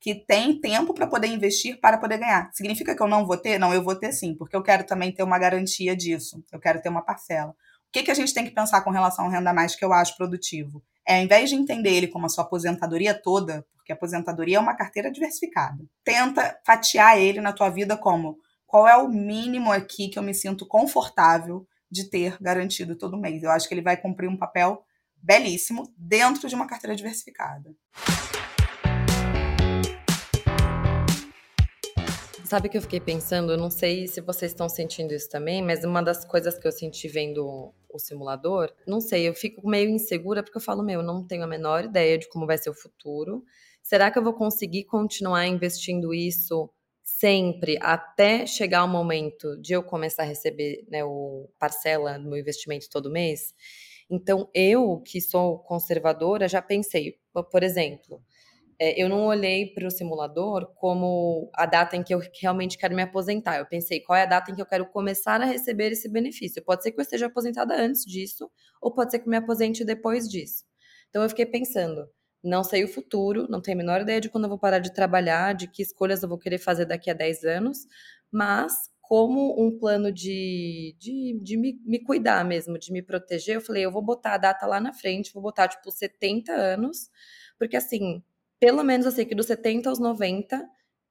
[0.06, 2.48] que tem tempo para poder investir para poder ganhar.
[2.52, 3.58] Significa que eu não vou ter?
[3.58, 6.44] Não, eu vou ter sim, porque eu quero também ter uma garantia disso.
[6.52, 7.52] Eu quero ter uma parcela
[7.96, 10.16] que, que a gente tem que pensar com relação ao renda mais que eu acho
[10.18, 10.82] produtivo?
[11.06, 14.76] É, ao invés de entender ele como a sua aposentadoria toda, porque aposentadoria é uma
[14.76, 20.18] carteira diversificada, tenta fatiar ele na tua vida como qual é o mínimo aqui que
[20.18, 23.42] eu me sinto confortável de ter garantido todo mês.
[23.42, 24.82] Eu acho que ele vai cumprir um papel
[25.16, 27.74] belíssimo dentro de uma carteira diversificada.
[32.46, 35.82] Sabe que eu fiquei pensando, eu não sei se vocês estão sentindo isso também, mas
[35.82, 40.44] uma das coisas que eu senti vendo o simulador, não sei, eu fico meio insegura
[40.44, 42.74] porque eu falo, meu, eu não tenho a menor ideia de como vai ser o
[42.74, 43.42] futuro.
[43.82, 46.70] Será que eu vou conseguir continuar investindo isso
[47.02, 52.38] sempre até chegar o momento de eu começar a receber né, o parcela do meu
[52.38, 53.52] investimento todo mês?
[54.08, 57.18] Então, eu que sou conservadora, já pensei,
[57.50, 58.22] por exemplo,
[58.78, 62.94] é, eu não olhei para o simulador como a data em que eu realmente quero
[62.94, 63.58] me aposentar.
[63.58, 66.62] Eu pensei, qual é a data em que eu quero começar a receber esse benefício?
[66.62, 69.84] Pode ser que eu esteja aposentada antes disso, ou pode ser que eu me aposente
[69.84, 70.64] depois disso.
[71.08, 72.06] Então eu fiquei pensando,
[72.44, 74.92] não sei o futuro, não tenho a menor ideia de quando eu vou parar de
[74.92, 77.86] trabalhar, de que escolhas eu vou querer fazer daqui a 10 anos,
[78.30, 83.60] mas como um plano de, de, de me, me, cuidar mesmo, de me proteger, eu
[83.60, 87.08] falei, eu vou botar a data lá na frente, vou botar tipo 70 anos,
[87.56, 88.22] porque assim,
[88.60, 90.62] pelo menos sei que dos 70 aos 90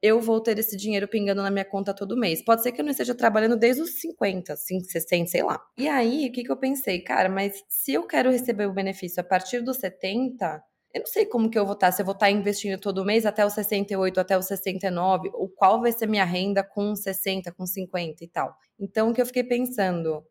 [0.02, 2.44] eu vou ter esse dinheiro pingando na minha conta todo mês.
[2.44, 5.60] Pode ser que eu não esteja trabalhando desde os 50, 60, sei lá.
[5.76, 7.00] E aí, o que, que eu pensei?
[7.00, 10.62] Cara, mas se eu quero receber o benefício a partir dos 70,
[10.94, 13.26] eu não sei como que eu vou estar, se eu vou estar investindo todo mês
[13.26, 17.66] até os 68, até os 69, ou qual vai ser minha renda com 60, com
[17.66, 18.54] 50 e tal.
[18.78, 20.24] Então, o que eu fiquei pensando,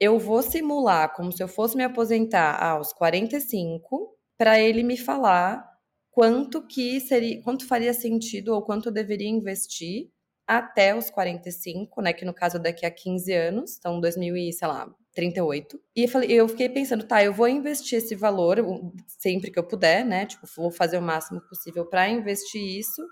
[0.00, 5.71] eu vou simular como se eu fosse me aposentar aos 45, para ele me falar
[6.12, 10.10] quanto que seria, quanto faria sentido ou quanto eu deveria investir
[10.46, 14.68] até os 45, né, que no caso daqui a 15 anos, então 2000 e, sei
[14.68, 15.80] lá, 38.
[15.96, 18.58] E eu, falei, eu fiquei pensando, tá, eu vou investir esse valor
[19.06, 20.24] sempre que eu puder, né?
[20.24, 23.02] Tipo, vou fazer o máximo possível para investir isso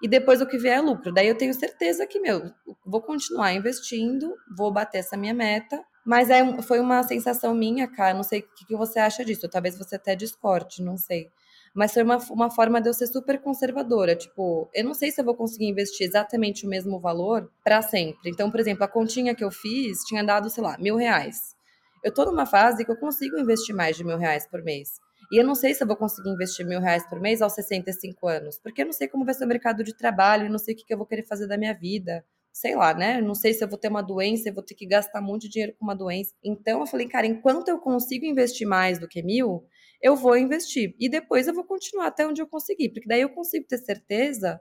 [0.00, 1.12] e depois o que vier é lucro.
[1.12, 2.42] Daí eu tenho certeza que, meu,
[2.86, 5.82] vou continuar investindo, vou bater essa minha meta.
[6.06, 8.14] Mas é, foi uma sensação minha, cara.
[8.14, 9.48] Não sei o que, que você acha disso.
[9.48, 11.28] Talvez você até discorde, não sei
[11.74, 14.16] mas foi uma, uma forma de eu ser super conservadora.
[14.16, 18.30] Tipo, eu não sei se eu vou conseguir investir exatamente o mesmo valor para sempre.
[18.30, 21.56] Então, por exemplo, a continha que eu fiz tinha dado, sei lá, mil reais.
[22.04, 24.90] Eu tô numa fase que eu consigo investir mais de mil reais por mês.
[25.30, 28.26] E eu não sei se eu vou conseguir investir mil reais por mês aos 65
[28.26, 30.76] anos, porque eu não sei como vai ser o mercado de trabalho, não sei o
[30.76, 32.24] que eu vou querer fazer da minha vida
[32.58, 33.20] sei lá, né?
[33.20, 35.74] Não sei se eu vou ter uma doença, eu vou ter que gastar muito dinheiro
[35.78, 36.34] com uma doença.
[36.42, 39.64] Então eu falei, cara, enquanto eu consigo investir mais do que mil,
[40.00, 40.94] eu vou investir.
[40.98, 44.60] E depois eu vou continuar até onde eu conseguir, porque daí eu consigo ter certeza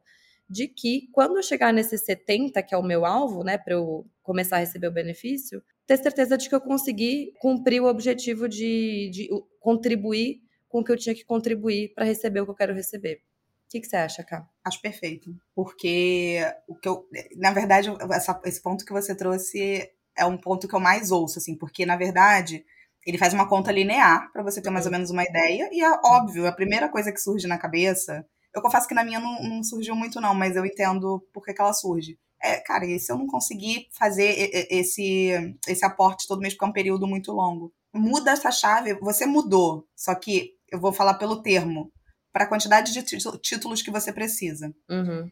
[0.49, 4.05] de que quando eu chegar nesses 70, que é o meu alvo, né, para eu
[4.23, 9.09] começar a receber o benefício, ter certeza de que eu consegui cumprir o objetivo de,
[9.11, 12.73] de contribuir com o que eu tinha que contribuir para receber o que eu quero
[12.73, 13.21] receber.
[13.65, 14.47] O que, que, você acha, Cá?
[14.63, 15.35] Acho perfeito.
[15.53, 17.05] Porque o que eu.
[17.35, 21.37] Na verdade, essa, esse ponto que você trouxe é um ponto que eu mais ouço,
[21.37, 22.65] assim, porque, na verdade,
[23.07, 25.89] ele faz uma conta linear para você ter mais ou menos uma ideia, e é
[26.03, 29.63] óbvio, a primeira coisa que surge na cabeça Eu confesso que na minha não, não
[29.63, 32.19] surgiu muito, não, mas eu entendo por que, que ela surge.
[32.43, 36.67] É, cara, e se eu não conseguir fazer esse, esse aporte todo mês, porque é
[36.67, 37.73] um período muito longo?
[37.93, 41.91] Muda essa chave, você mudou, só que eu vou falar pelo termo,
[42.33, 43.03] para a quantidade de
[43.39, 44.67] títulos que você precisa.
[44.89, 45.31] Uhum.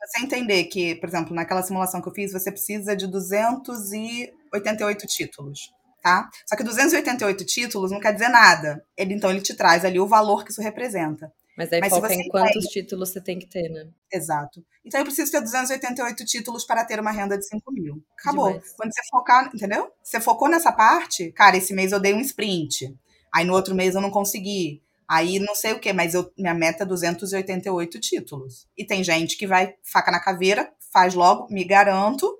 [0.00, 5.74] Você entender que, por exemplo, naquela simulação que eu fiz, você precisa de 288 títulos
[6.06, 6.30] tá?
[6.48, 8.80] Só que 288 títulos não quer dizer nada.
[8.96, 11.32] Ele, então, ele te traz ali o valor que isso representa.
[11.58, 12.82] Mas aí Mas foca em quantos tem...
[12.82, 13.88] títulos você tem que ter, né?
[14.12, 14.64] Exato.
[14.84, 18.00] Então eu preciso ter 288 títulos para ter uma renda de 5 mil.
[18.20, 18.48] Acabou.
[18.52, 18.72] Demais.
[18.76, 19.90] Quando você focar, entendeu?
[20.00, 22.94] Você focou nessa parte, cara, esse mês eu dei um sprint.
[23.34, 24.82] Aí no outro mês eu não consegui.
[25.08, 28.68] Aí não sei o que, mas eu, minha meta é 288 títulos.
[28.76, 32.32] E tem gente que vai faca na caveira, faz logo, me garanto,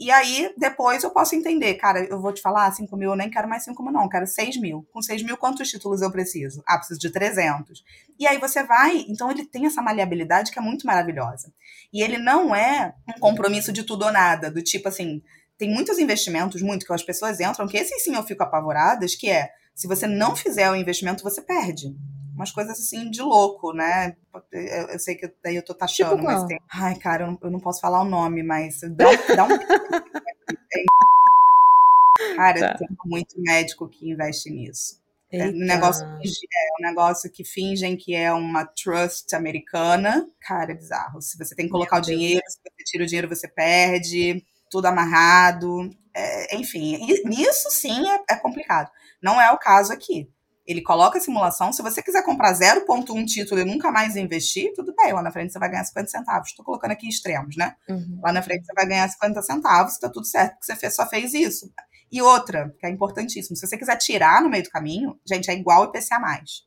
[0.00, 3.28] e aí, depois eu posso entender, cara, eu vou te falar, 5 mil, eu nem
[3.28, 4.88] quero mais 5 mil, não, quero 6 mil.
[4.90, 6.62] Com 6 mil, quantos títulos eu preciso?
[6.66, 7.84] Ah, preciso de 300.
[8.18, 11.52] E aí você vai, então ele tem essa maleabilidade que é muito maravilhosa.
[11.92, 15.22] E ele não é um compromisso de tudo ou nada, do tipo assim,
[15.58, 19.28] tem muitos investimentos, muito, que as pessoas entram, que esses sim eu fico apavoradas, que
[19.28, 21.94] é, se você não fizer o investimento, você perde
[22.40, 24.16] umas coisas assim de louco, né?
[24.50, 26.58] Eu, eu sei que daí eu tô taxando, tipo mas tem.
[26.72, 29.04] Ai, cara, eu não, eu não, posso falar o nome, mas dá,
[29.36, 29.48] dá um.
[32.36, 32.78] cara, tá.
[32.78, 34.98] tem muito médico que investe nisso.
[35.32, 40.26] É um, negócio que, é um negócio que fingem que é uma trust americana.
[40.40, 41.22] Cara, é bizarro.
[41.22, 42.54] Se você tem que colocar Meu o dinheiro, Deus.
[42.54, 45.88] se você tira o dinheiro, você perde, tudo amarrado.
[46.12, 48.90] É, enfim, nisso sim é, é complicado.
[49.22, 50.28] Não é o caso aqui
[50.70, 51.72] ele coloca a simulação.
[51.72, 55.12] Se você quiser comprar 0,1 título e nunca mais investir, tudo bem.
[55.12, 56.48] Lá na frente você vai ganhar 50 centavos.
[56.50, 57.74] Estou colocando aqui extremos, né?
[57.88, 58.20] Uhum.
[58.22, 61.08] Lá na frente você vai ganhar 50 centavos, está tudo certo, porque você fez, só
[61.08, 61.72] fez isso.
[62.12, 65.54] E outra, que é importantíssimo, se você quiser tirar no meio do caminho, gente, é
[65.54, 66.20] igual IPCA+.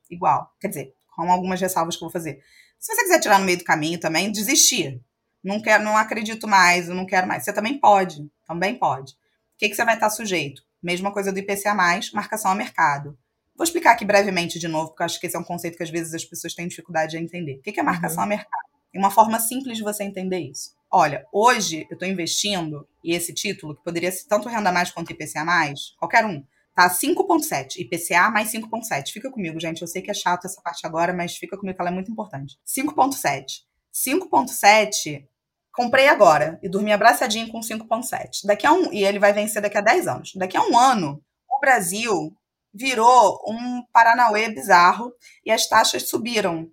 [0.10, 0.52] Igual.
[0.60, 2.40] Quer dizer, com algumas ressalvas que eu vou fazer.
[2.80, 5.02] Se você quiser tirar no meio do caminho também, desistir.
[5.44, 7.44] Não quero, não acredito mais, eu não quero mais.
[7.44, 9.14] Você também pode, também pode.
[9.14, 9.16] O
[9.58, 10.62] que, que você vai estar sujeito?
[10.82, 11.74] Mesma coisa do IPCA+,
[12.14, 13.18] marcação a mercado.
[13.56, 15.90] Vou explicar aqui brevemente de novo, porque acho que esse é um conceito que às
[15.90, 17.58] vezes as pessoas têm dificuldade de entender.
[17.58, 18.24] O que é marcação uhum.
[18.24, 18.74] a mercado?
[18.92, 20.72] Tem uma forma simples de você entender isso.
[20.92, 25.12] Olha, hoje eu estou investindo, e esse título, que poderia ser tanto renda mais quanto
[25.12, 26.44] IPCA, mais, qualquer um,
[26.76, 27.78] tá 5,7.
[27.80, 29.12] IPCA mais 5,7.
[29.12, 29.82] Fica comigo, gente.
[29.82, 32.12] Eu sei que é chato essa parte agora, mas fica comigo que ela é muito
[32.12, 32.60] importante.
[32.66, 33.64] 5,7.
[33.94, 35.28] 5,7
[35.72, 38.46] comprei agora e dormi abraçadinho com 5,7.
[38.46, 38.94] Daqui a um.
[38.94, 40.32] E ele vai vencer daqui a 10 anos.
[40.36, 42.36] Daqui a um ano, o Brasil
[42.74, 45.12] virou um Paranauê bizarro
[45.46, 46.68] e as taxas subiram,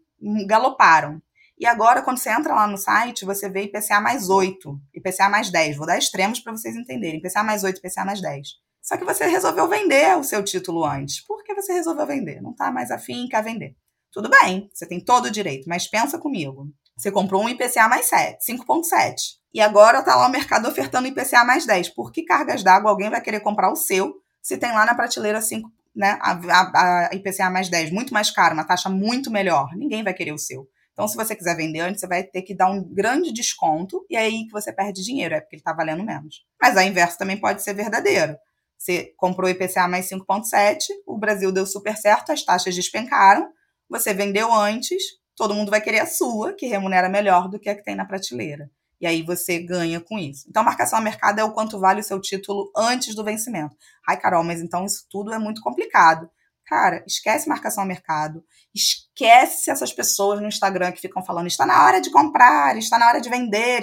[0.47, 1.21] galoparam.
[1.59, 5.51] E agora, quando você entra lá no site, você vê IPCA mais 8, IPCA mais
[5.51, 5.77] 10.
[5.77, 7.19] Vou dar extremos para vocês entenderem.
[7.19, 8.49] IPCA mais 8, IPCA mais 10.
[8.81, 11.25] Só que você resolveu vender o seu título antes.
[11.27, 12.41] Por que você resolveu vender?
[12.41, 13.77] Não está mais afim, quer vender.
[14.11, 16.67] Tudo bem, você tem todo o direito, mas pensa comigo.
[16.97, 19.15] Você comprou um IPCA mais 7, 5,7.
[19.53, 21.91] E agora está lá o mercado ofertando IPCA mais 10.
[21.91, 25.41] Por que cargas d'água alguém vai querer comprar o seu se tem lá na prateleira
[25.41, 29.69] 5, né, a, a, a IPCA mais 10 muito mais caro, uma taxa muito melhor,
[29.77, 30.69] ninguém vai querer o seu.
[30.93, 34.17] Então, se você quiser vender antes, você vai ter que dar um grande desconto e
[34.17, 36.45] é aí que você perde dinheiro, é porque ele está valendo menos.
[36.61, 38.37] Mas a inverso também pode ser verdadeiro.
[38.77, 43.51] Você comprou IPCA mais 5,7, o Brasil deu super certo, as taxas despencaram,
[43.89, 45.03] você vendeu antes,
[45.37, 48.05] todo mundo vai querer a sua, que remunera melhor do que a que tem na
[48.05, 48.71] prateleira.
[49.01, 50.47] E aí você ganha com isso.
[50.49, 53.75] Então, marcação a mercado é o quanto vale o seu título antes do vencimento.
[54.07, 56.29] Ai, Carol, mas então isso tudo é muito complicado.
[56.67, 58.45] Cara, esquece marcação a mercado.
[58.75, 63.09] Esquece essas pessoas no Instagram que ficam falando está na hora de comprar, está na
[63.09, 63.83] hora de vender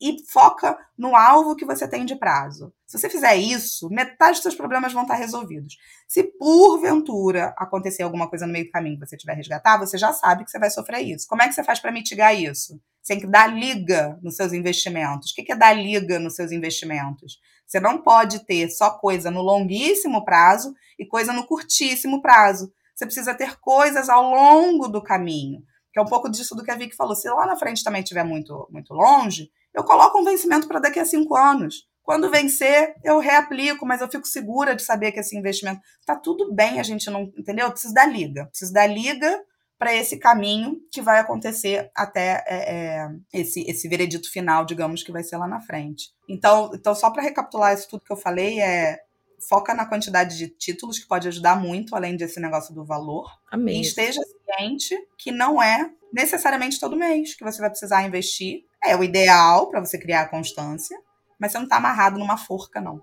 [0.00, 2.72] e foca no alvo que você tem de prazo.
[2.86, 5.76] Se você fizer isso, metade dos seus problemas vão estar resolvidos.
[6.08, 10.12] Se porventura acontecer alguma coisa no meio do caminho que você tiver resgatar, você já
[10.12, 11.26] sabe que você vai sofrer isso.
[11.28, 12.80] Como é que você faz para mitigar isso?
[13.02, 15.32] Você tem que dar liga nos seus investimentos.
[15.32, 17.38] O que é dar liga nos seus investimentos?
[17.66, 22.72] Você não pode ter só coisa no longuíssimo prazo e coisa no curtíssimo prazo.
[22.94, 26.70] Você precisa ter coisas ao longo do caminho, que é um pouco disso do que
[26.70, 27.16] a Vicky falou.
[27.16, 31.00] Se lá na frente também estiver muito, muito longe, eu coloco um vencimento para daqui
[31.00, 31.88] a cinco anos.
[32.04, 36.52] Quando vencer, eu reaplico, mas eu fico segura de saber que esse investimento está tudo
[36.52, 37.22] bem, a gente não.
[37.36, 37.66] Entendeu?
[37.66, 38.46] Eu preciso da liga.
[38.46, 39.40] Preciso da liga
[39.82, 45.10] para esse caminho que vai acontecer até é, é, esse, esse veredito final, digamos, que
[45.10, 46.10] vai ser lá na frente.
[46.28, 49.00] Então, então só para recapitular isso tudo que eu falei, é
[49.48, 53.28] foca na quantidade de títulos, que pode ajudar muito, além desse negócio do valor.
[53.50, 53.78] Amém.
[53.78, 54.20] E esteja
[54.56, 58.62] ciente que não é necessariamente todo mês que você vai precisar investir.
[58.84, 60.96] É o ideal para você criar a constância,
[61.40, 63.02] mas você não está amarrado numa forca, não.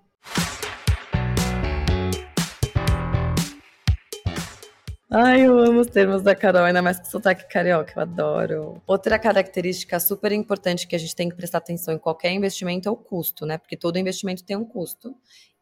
[5.12, 8.82] Ai, eu amo os termos da Carol, ainda mais com sotaque carioca, eu adoro.
[8.86, 12.92] Outra característica super importante que a gente tem que prestar atenção em qualquer investimento é
[12.92, 13.58] o custo, né?
[13.58, 15.16] Porque todo investimento tem um custo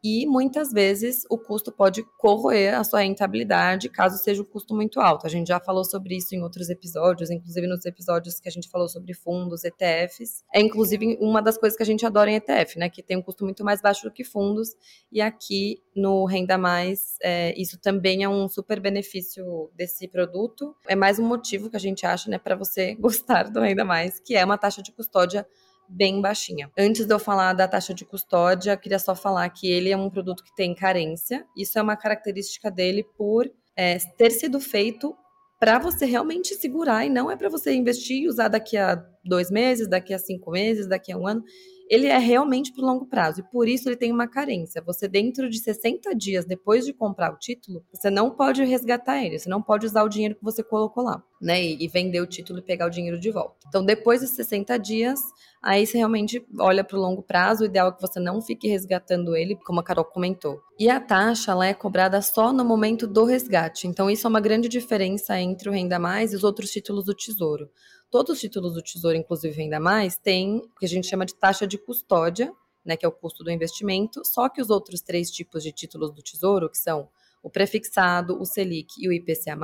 [0.08, 5.02] e muitas vezes o custo pode corroer a sua rentabilidade caso seja um custo muito
[5.02, 5.28] alto.
[5.28, 8.70] A gente já falou sobre isso em outros episódios, inclusive nos episódios que a gente
[8.70, 10.46] falou sobre fundos, ETFs.
[10.54, 12.90] É inclusive uma das coisas que a gente adora em ETF, né?
[12.90, 14.76] Que tem um custo muito mais baixo do que fundos.
[15.12, 20.74] E aqui no Renda Mais, é, isso também é um super benefício desse produto.
[20.88, 24.22] É mais um motivo que a gente acha, né, para você gostar do Renda Mais,
[24.22, 25.46] que é uma taxa de custódia
[25.90, 26.70] bem baixinha.
[26.78, 30.10] Antes de eu falar da taxa de custódia, queria só falar que ele é um
[30.10, 31.46] produto que tem carência.
[31.56, 35.16] Isso é uma característica dele por é, ter sido feito
[35.60, 39.50] para você realmente segurar e não é para você investir e usar daqui a dois
[39.50, 41.44] meses, daqui a cinco meses, daqui a um ano
[41.90, 44.82] ele é realmente para longo prazo e por isso ele tem uma carência.
[44.86, 49.40] Você, dentro de 60 dias depois de comprar o título, você não pode resgatar ele,
[49.40, 51.62] você não pode usar o dinheiro que você colocou lá, né?
[51.64, 53.56] E, e vender o título e pegar o dinheiro de volta.
[53.68, 55.20] Então, depois de 60 dias,
[55.62, 57.64] aí você realmente olha para o longo prazo.
[57.64, 60.60] O ideal é que você não fique resgatando ele, como a Carol comentou.
[60.80, 63.88] E a taxa ela é cobrada só no momento do resgate.
[63.88, 67.16] Então, isso é uma grande diferença entre o Renda Mais e os outros títulos do
[67.16, 67.70] Tesouro.
[68.10, 71.36] Todos os títulos do Tesouro, inclusive ainda mais, têm o que a gente chama de
[71.36, 72.54] taxa de custódia,
[72.86, 76.14] né, que é o custo do investimento, só que os outros três tipos de títulos
[76.14, 77.10] do Tesouro, que são
[77.48, 79.58] o prefixado, o Selic e o IPCA+,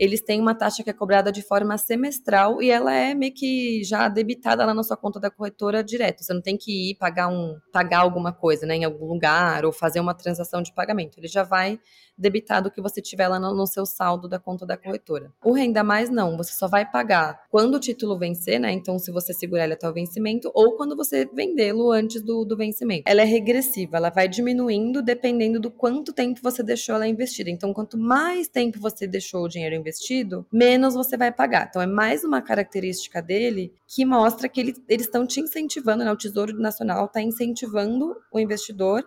[0.00, 3.84] eles têm uma taxa que é cobrada de forma semestral e ela é meio que
[3.84, 6.24] já debitada lá na sua conta da corretora direto.
[6.24, 9.72] Você não tem que ir pagar um pagar alguma coisa, né, em algum lugar ou
[9.72, 11.18] fazer uma transação de pagamento.
[11.18, 11.78] Ele já vai
[12.16, 15.32] debitado o que você tiver lá no, no, seu saldo da conta da corretora.
[15.44, 18.72] O Renda Mais não, você só vai pagar quando o título vencer, né?
[18.72, 22.56] Então, se você segurar ele até o vencimento, ou quando você vendê-lo antes do, do
[22.56, 23.02] vencimento.
[23.06, 27.50] Ela é regressiva, ela vai diminuindo dependendo do quanto tempo você deixou ela investida.
[27.50, 31.66] Então, quanto mais tempo você deixou o dinheiro investido, menos você vai pagar.
[31.68, 36.12] Então, é mais uma característica dele que mostra que ele, eles estão te incentivando, né?
[36.12, 39.04] O Tesouro Nacional está incentivando o investidor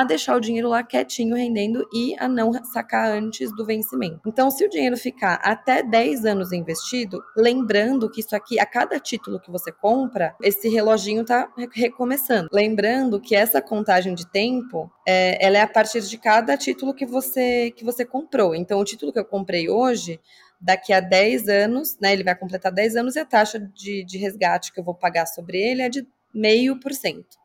[0.00, 4.20] a deixar o dinheiro lá quietinho rendendo e a não sacar antes do vencimento.
[4.26, 8.98] Então, se o dinheiro ficar até 10 anos investido, lembrando que isso aqui, a cada
[8.98, 12.48] título que você compra, esse reloginho tá recomeçando.
[12.52, 17.06] Lembrando que essa contagem de tempo, é, ela é a partir de cada título que
[17.06, 18.54] você que você comprou.
[18.54, 20.20] Então, o título que eu comprei hoje,
[20.60, 24.18] daqui a 10 anos, né, ele vai completar 10 anos e a taxa de, de
[24.18, 27.41] resgate que eu vou pagar sobre ele é de meio por cento.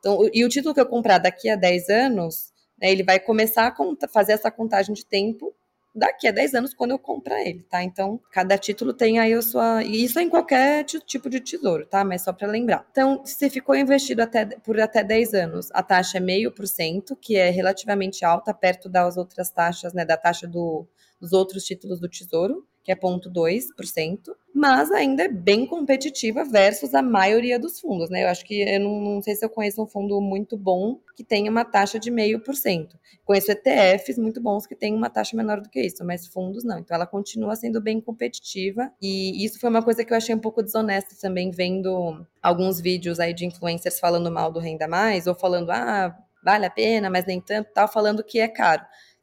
[0.00, 3.68] Então, e o título que eu comprar daqui a 10 anos, né, ele vai começar
[3.68, 5.54] a fazer essa contagem de tempo
[5.94, 7.82] daqui a 10 anos quando eu comprar ele, tá?
[7.82, 9.82] Então, cada título tem aí a sua.
[9.82, 12.04] E isso é em qualquer tipo de tesouro, tá?
[12.04, 12.86] Mas só para lembrar.
[12.90, 17.16] Então, se ficou investido até, por até 10 anos, a taxa é meio por cento,
[17.16, 20.04] que é relativamente alta, perto das outras taxas, né?
[20.04, 20.86] Da taxa do,
[21.20, 27.02] dos outros títulos do tesouro que é 0,2%, mas ainda é bem competitiva versus a
[27.02, 28.24] maioria dos fundos, né?
[28.24, 31.22] Eu acho que eu não, não sei se eu conheço um fundo muito bom que
[31.22, 32.88] tenha uma taxa de 0,5%.
[33.24, 36.78] Conheço ETFs muito bons que têm uma taxa menor do que isso, mas fundos não.
[36.78, 40.40] Então ela continua sendo bem competitiva e isso foi uma coisa que eu achei um
[40.40, 45.34] pouco desonesta também vendo alguns vídeos aí de influencers falando mal do Renda Mais ou
[45.34, 48.82] falando, ah, vale a pena, mas nem tanto, tal, falando que é caro.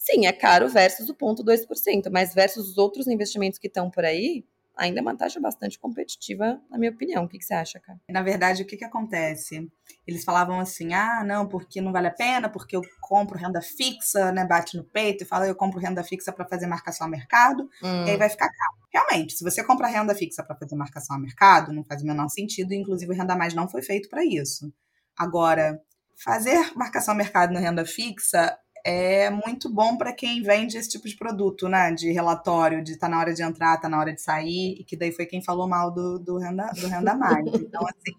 [0.10, 4.06] Sim, é caro versus o ponto 2%, mas versus os outros investimentos que estão por
[4.06, 4.46] aí,
[4.78, 7.26] ainda é uma taxa bastante competitiva, na minha opinião.
[7.26, 8.00] O que, que você acha, cara?
[8.10, 9.70] Na verdade, o que, que acontece?
[10.08, 14.32] Eles falavam assim: ah, não, porque não vale a pena, porque eu compro renda fixa,
[14.32, 14.46] né?
[14.46, 18.06] Bate no peito e fala, eu compro renda fixa para fazer marcação a mercado, hum.
[18.06, 18.78] e aí vai ficar caro.
[18.94, 22.30] Realmente, se você compra renda fixa para fazer marcação a mercado, não faz o menor
[22.30, 24.72] sentido, e inclusive o Renda Mais não foi feito para isso.
[25.18, 25.82] Agora,
[26.18, 28.58] fazer marcação a mercado na renda fixa
[28.90, 31.92] é muito bom para quem vende esse tipo de produto, né?
[31.92, 34.96] De relatório, de tá na hora de entrar, tá na hora de sair, e que
[34.96, 37.46] daí foi quem falou mal do, do, renda, do renda mais.
[37.54, 38.16] Então, assim.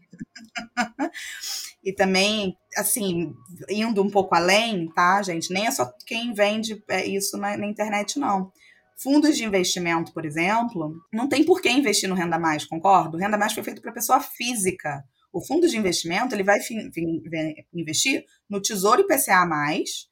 [1.83, 3.35] e também, assim,
[3.71, 5.51] indo um pouco além, tá, gente?
[5.55, 8.53] Nem é só quem vende é, isso na, na internet, não.
[8.95, 13.17] Fundos de investimento, por exemplo, não tem por que investir no Renda Mais, concordo?
[13.17, 15.03] O Renda Mais foi feito para pessoa física.
[15.33, 16.59] O fundo de investimento ele vai
[17.75, 19.47] investir no Tesouro IPCA+,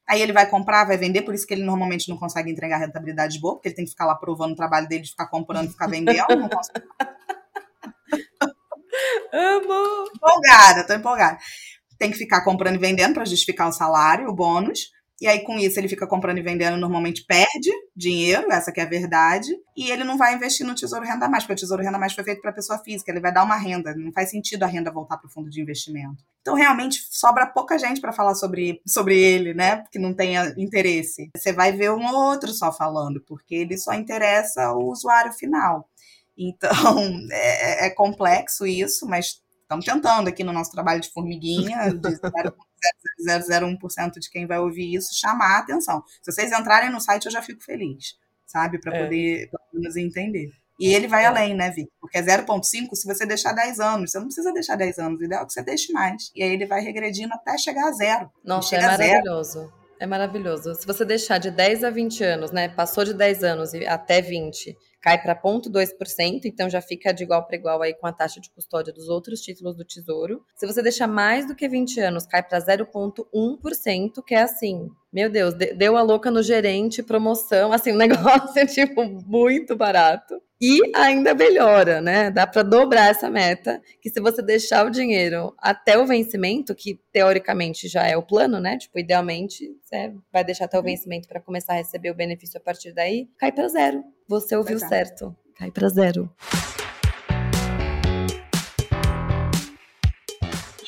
[0.07, 3.39] aí ele vai comprar, vai vender, por isso que ele normalmente não consegue entregar rentabilidade
[3.39, 5.87] boa, porque ele tem que ficar lá provando o trabalho dele de ficar comprando, ficar
[5.87, 6.85] vendendo, não consegue.
[9.33, 10.09] Amo!
[10.15, 11.37] Empolgada, tô empolgada.
[11.97, 14.91] Tem que ficar comprando e vendendo para justificar o salário, o bônus.
[15.19, 18.83] E aí, com isso, ele fica comprando e vendendo, normalmente perde dinheiro, essa que é
[18.83, 21.97] a verdade, e ele não vai investir no Tesouro Renda Mais, porque o Tesouro Renda
[21.97, 24.67] Mais foi feito para pessoa física, ele vai dar uma renda, não faz sentido a
[24.67, 26.23] renda voltar para o fundo de investimento.
[26.41, 31.31] Então, realmente, sobra pouca gente para falar sobre, sobre ele, né, que não tenha interesse.
[31.35, 35.89] Você vai ver um ou outro só falando, porque ele só interessa o usuário final.
[36.37, 36.69] Então,
[37.31, 42.19] é, é complexo isso, mas estamos tentando aqui no nosso trabalho de formiguinha, de
[43.29, 46.01] 0,001% de quem vai ouvir isso, chamar a atenção.
[46.21, 48.15] Se vocês entrarem no site, eu já fico feliz,
[48.45, 48.79] sabe?
[48.79, 49.03] Para é.
[49.03, 50.49] poder nos entender.
[50.79, 51.27] E ele vai é.
[51.27, 51.89] além, né, Vic?
[51.99, 52.61] Porque é 0,5
[52.93, 54.11] se você deixar 10 anos.
[54.11, 55.19] Você não precisa deixar 10 anos.
[55.19, 56.31] O ideal é que você deixe mais.
[56.35, 58.31] E aí ele vai regredindo até chegar a zero.
[58.45, 59.73] Nossa, é maravilhoso.
[59.99, 60.75] É maravilhoso.
[60.75, 62.69] Se você deixar de 10 a 20 anos, né?
[62.69, 64.77] Passou de 10 anos até 20,
[65.07, 68.49] cai para 0,2%, então já fica de igual para igual aí com a taxa de
[68.49, 70.43] custódia dos outros títulos do Tesouro.
[70.53, 75.29] Se você deixar mais do que 20 anos, cai para 0,1%, que é assim, meu
[75.29, 80.41] Deus, deu a louca no gerente, promoção, assim, um negócio tipo muito barato.
[80.59, 82.31] E ainda melhora, né?
[82.31, 86.99] Dá para dobrar essa meta, que se você deixar o dinheiro até o vencimento, que
[87.11, 88.75] teoricamente já é o plano, né?
[88.75, 92.61] Tipo, idealmente, você vai deixar até o vencimento para começar a receber o benefício a
[92.61, 94.03] partir daí, cai para zero.
[94.27, 95.35] Você ouviu certo.
[95.55, 96.29] Cai para zero.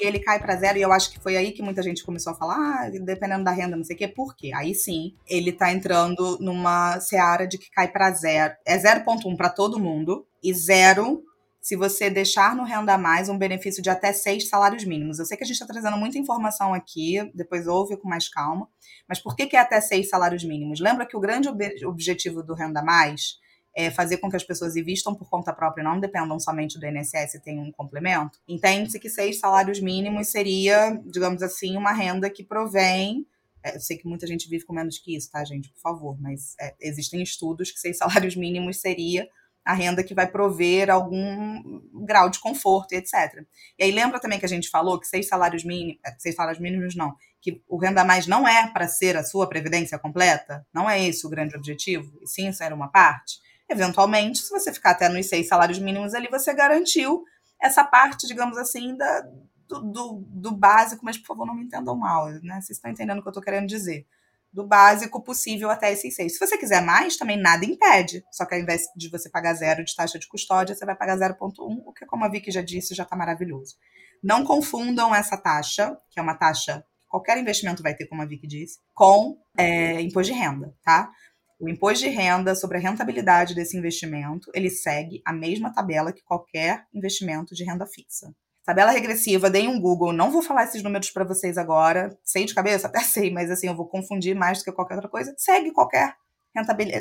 [0.01, 2.33] E ele cai para zero, e eu acho que foi aí que muita gente começou
[2.33, 4.51] a falar, ah, dependendo da renda, não sei o quê, por quê?
[4.53, 8.53] Aí sim, ele tá entrando numa seara de que cai para zero.
[8.65, 11.23] É 0,1 para todo mundo e zero
[11.61, 15.19] se você deixar no Renda Mais um benefício de até seis salários mínimos.
[15.19, 18.67] Eu sei que a gente está trazendo muita informação aqui, depois ouve com mais calma,
[19.07, 20.79] mas por que, que é até seis salários mínimos?
[20.79, 23.37] Lembra que o grande ob objetivo do Renda Mais
[23.75, 27.35] é fazer com que as pessoas investam por conta própria não dependam somente do INSS
[27.35, 28.39] e tenham um complemento?
[28.47, 33.25] Entende-se que seis salários mínimos seria, digamos assim, uma renda que provém
[33.63, 35.69] é, eu sei que muita gente vive com menos que isso, tá, gente?
[35.69, 39.27] Por favor, mas é, existem estudos que seis salários mínimos seria
[39.65, 43.43] a renda que vai prover algum grau de conforto etc.
[43.77, 46.61] E aí lembra também que a gente falou que seis salários mínimos, é, seis salários
[46.61, 50.89] mínimos não, que o renda mais não é para ser a sua previdência completa, não
[50.89, 53.39] é esse o grande objetivo, e sim era uma parte.
[53.69, 57.23] Eventualmente, se você ficar até nos seis salários mínimos ali, você garantiu
[57.61, 59.21] essa parte, digamos assim, da,
[59.67, 62.55] do, do, do básico, mas por favor não me entendam mal, né?
[62.61, 64.07] Vocês estão entendendo o que eu estou querendo dizer
[64.51, 66.33] do básico possível até esses seis.
[66.33, 68.23] Se você quiser mais, também nada impede.
[68.31, 71.17] Só que ao invés de você pagar zero de taxa de custódia, você vai pagar
[71.17, 71.53] 0,1,
[71.85, 73.75] o que, como a Vicky já disse, já está maravilhoso.
[74.23, 78.25] Não confundam essa taxa, que é uma taxa que qualquer investimento vai ter, como a
[78.25, 81.11] Vicky disse, com é, imposto de renda, tá?
[81.59, 86.23] O imposto de renda sobre a rentabilidade desse investimento, ele segue a mesma tabela que
[86.23, 88.33] qualquer investimento de renda fixa.
[88.63, 92.53] Tabela regressiva, dei um Google, não vou falar esses números para vocês agora, sei de
[92.53, 95.33] cabeça, até sei, mas assim, eu vou confundir mais do que qualquer outra coisa.
[95.37, 96.15] Segue qualquer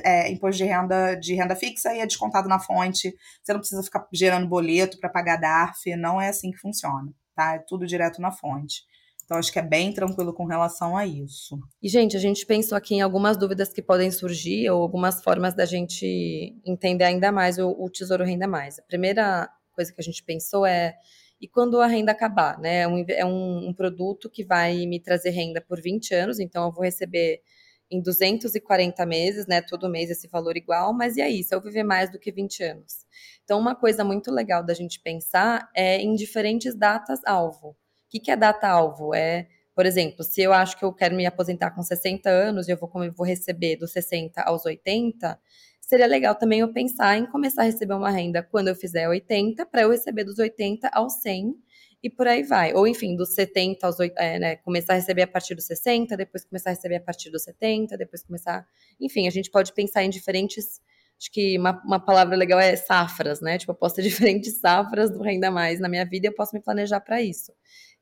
[0.04, 3.14] é, imposto de renda de renda fixa e é descontado na fonte.
[3.42, 7.54] Você não precisa ficar gerando boleto para pagar DARF, não é assim que funciona, tá?
[7.54, 8.82] É tudo direto na fonte.
[9.28, 11.58] Então, acho que é bem tranquilo com relação a isso.
[11.82, 15.54] E, gente, a gente pensou aqui em algumas dúvidas que podem surgir ou algumas formas
[15.54, 18.78] da gente entender ainda mais o, o Tesouro Renda Mais.
[18.78, 20.94] A primeira coisa que a gente pensou é
[21.38, 22.80] e quando a renda acabar, né?
[22.80, 26.64] É um, é um, um produto que vai me trazer renda por 20 anos, então
[26.64, 27.42] eu vou receber
[27.90, 29.60] em 240 meses, né?
[29.60, 32.62] Todo mês esse valor igual, mas e aí, se eu viver mais do que 20
[32.64, 33.06] anos?
[33.44, 37.76] Então, uma coisa muito legal da gente pensar é em diferentes datas-alvo.
[38.08, 39.14] O que, que é data-alvo?
[39.14, 42.72] É, por exemplo, se eu acho que eu quero me aposentar com 60 anos e
[42.72, 45.38] eu vou, vou receber dos 60 aos 80,
[45.78, 49.66] seria legal também eu pensar em começar a receber uma renda quando eu fizer 80,
[49.66, 51.54] para eu receber dos 80 aos 100
[52.02, 52.72] e por aí vai.
[52.74, 56.16] Ou, enfim, dos 70 aos 80, é, né, começar a receber a partir dos 60,
[56.16, 58.66] depois começar a receber a partir dos 70, depois começar.
[58.98, 60.80] Enfim, a gente pode pensar em diferentes.
[61.20, 63.58] Acho que uma, uma palavra legal é safras, né?
[63.58, 66.54] Tipo, eu posso ter diferentes safras do Renda Mais na minha vida e eu posso
[66.54, 67.52] me planejar para isso.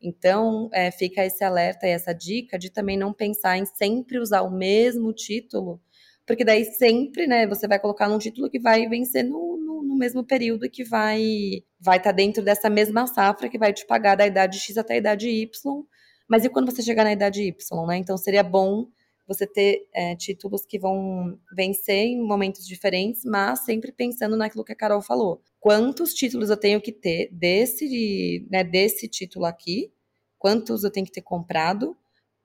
[0.01, 4.43] Então, é, fica esse alerta e essa dica de também não pensar em sempre usar
[4.43, 5.81] o mesmo título
[6.27, 9.97] porque daí sempre, né, você vai colocar num título que vai vencer no, no, no
[9.97, 11.23] mesmo período que vai
[11.81, 14.95] vai estar tá dentro dessa mesma safra que vai te pagar da idade X até
[14.95, 15.85] a idade Y.
[16.29, 17.97] Mas e quando você chegar na idade Y, né?
[17.99, 18.87] Então seria bom
[19.27, 24.73] você ter é, títulos que vão vencer em momentos diferentes, mas sempre pensando naquilo que
[24.73, 25.43] a Carol falou.
[25.59, 29.93] Quantos títulos eu tenho que ter desse, né, desse título aqui?
[30.39, 31.97] Quantos eu tenho que ter comprado?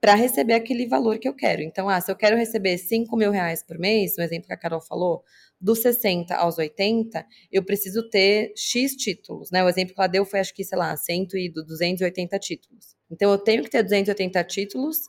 [0.02, 1.62] para receber aquele valor que eu quero.
[1.62, 4.56] Então, ah, se eu quero receber 5 mil reais por mês, no exemplo que a
[4.56, 5.22] Carol falou,
[5.60, 9.62] dos 60 aos 80, eu preciso ter X títulos, né?
[9.62, 12.96] O exemplo que ela deu foi, acho que, sei lá, 100 e 280 títulos.
[13.08, 15.08] Então, eu tenho que ter 280 títulos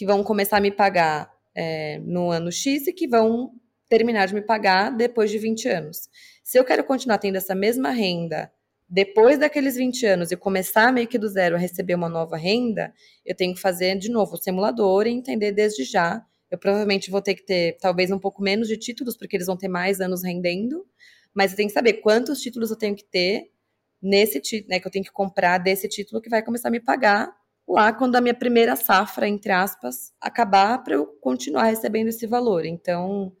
[0.00, 3.52] que vão começar a me pagar é, no ano X e que vão
[3.86, 6.08] terminar de me pagar depois de 20 anos.
[6.42, 8.50] Se eu quero continuar tendo essa mesma renda
[8.88, 12.94] depois daqueles 20 anos e começar meio que do zero a receber uma nova renda,
[13.26, 16.24] eu tenho que fazer de novo o simulador e entender desde já.
[16.50, 19.56] Eu provavelmente vou ter que ter talvez um pouco menos de títulos, porque eles vão
[19.58, 20.82] ter mais anos rendendo,
[21.34, 23.50] mas eu tenho que saber quantos títulos eu tenho que ter
[24.00, 26.80] nesse título, né, que eu tenho que comprar desse título que vai começar a me
[26.80, 27.38] pagar
[27.70, 32.66] lá quando a minha primeira safra, entre aspas, acabar para eu continuar recebendo esse valor.
[32.66, 33.32] Então,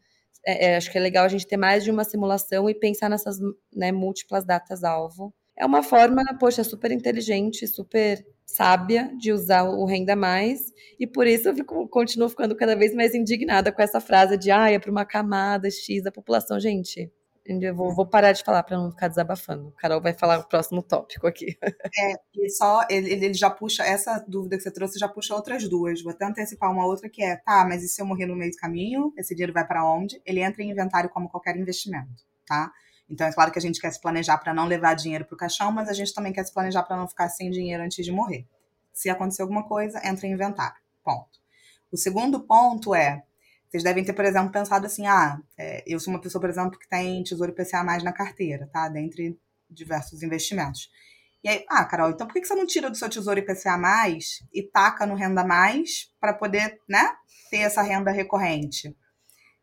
[0.46, 3.08] é, é, acho que é legal a gente ter mais de uma simulação e pensar
[3.10, 3.38] nessas
[3.74, 5.34] né, múltiplas datas-alvo.
[5.56, 11.26] É uma forma, poxa, super inteligente, super sábia de usar o renda mais, e por
[11.26, 14.78] isso eu fico, continuo ficando cada vez mais indignada com essa frase de ah, é
[14.78, 16.58] para uma camada X da população.
[16.58, 17.12] Gente,
[17.46, 19.72] eu vou, vou parar de falar para não ficar desabafando.
[19.78, 21.56] Carol vai falar o próximo tópico aqui.
[21.98, 25.68] É, e só ele, ele já puxa essa dúvida que você trouxe, já puxa outras
[25.68, 26.02] duas.
[26.02, 28.50] Vou até antecipar uma outra que é, tá, mas e se eu morrer no meio
[28.50, 29.12] do caminho?
[29.18, 30.20] Esse dinheiro vai para onde?
[30.24, 32.70] Ele entra em inventário como qualquer investimento, tá?
[33.08, 35.38] Então é claro que a gente quer se planejar para não levar dinheiro para o
[35.38, 38.12] caixão, mas a gente também quer se planejar para não ficar sem dinheiro antes de
[38.12, 38.46] morrer.
[38.92, 40.80] Se acontecer alguma coisa, entra em inventário.
[41.02, 41.40] Ponto.
[41.90, 43.24] O segundo ponto é
[43.70, 46.78] vocês devem ter, por exemplo, pensado assim: ah, é, eu sou uma pessoa, por exemplo,
[46.78, 48.88] que tem Tesouro IPCA mais na carteira, tá?
[48.88, 49.38] Dentre
[49.70, 50.90] diversos investimentos.
[51.42, 54.40] E aí, ah, Carol, então por que você não tira do seu Tesouro IPCA mais
[54.52, 57.12] e taca no Renda Mais para poder, né,
[57.50, 58.94] ter essa renda recorrente?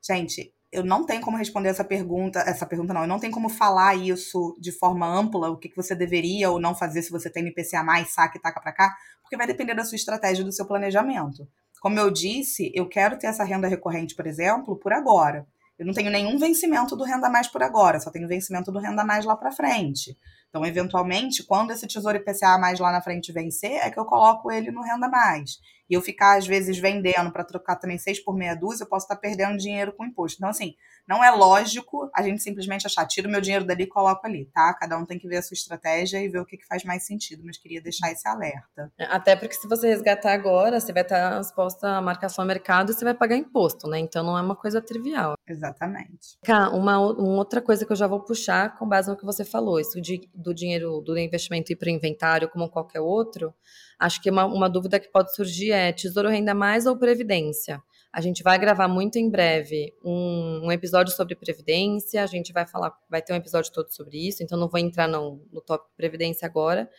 [0.02, 3.50] Gente, eu não tenho como responder essa pergunta, essa pergunta não, eu não tenho como
[3.50, 7.30] falar isso de forma ampla, o que, que você deveria ou não fazer se você
[7.30, 10.52] tem IPCA mais, saca e taca para cá, porque vai depender da sua estratégia, do
[10.52, 11.48] seu planejamento.
[11.88, 15.48] Como eu disse, eu quero ter essa renda recorrente, por exemplo, por agora.
[15.80, 19.06] Eu não tenho nenhum vencimento do renda mais por agora, só tenho vencimento do renda
[19.06, 20.18] mais lá para frente.
[20.50, 24.52] Então, eventualmente, quando esse tesouro IPCA mais lá na frente vencer, é que eu coloco
[24.52, 25.60] ele no renda mais.
[25.90, 29.06] E eu ficar, às vezes, vendendo para trocar também seis por meia dúzia, eu posso
[29.06, 30.40] estar perdendo dinheiro com imposto.
[30.40, 30.74] Então, assim,
[31.08, 34.74] não é lógico a gente simplesmente achar, tiro meu dinheiro dali e coloco ali, tá?
[34.74, 37.06] Cada um tem que ver a sua estratégia e ver o que, que faz mais
[37.06, 38.92] sentido, mas queria deixar esse alerta.
[38.98, 42.92] É, até porque se você resgatar agora, você vai estar exposta à marcação ao mercado
[42.92, 44.00] e você vai pagar imposto, né?
[44.00, 45.36] Então não é uma coisa trivial.
[45.48, 46.38] Exatamente.
[46.44, 49.46] Cá, uma, uma outra coisa que eu já vou puxar com base no que você
[49.46, 53.54] falou, isso de, do dinheiro do investimento ir para o inventário como qualquer outro,
[53.98, 57.82] acho que uma, uma dúvida que pode surgir é tesouro renda mais ou previdência?
[58.18, 62.24] A gente vai gravar muito em breve um, um, episódio sobre previdência.
[62.24, 65.08] A gente vai falar, vai ter um episódio todo sobre isso, então não vou entrar
[65.08, 66.90] no, no tópico previdência agora.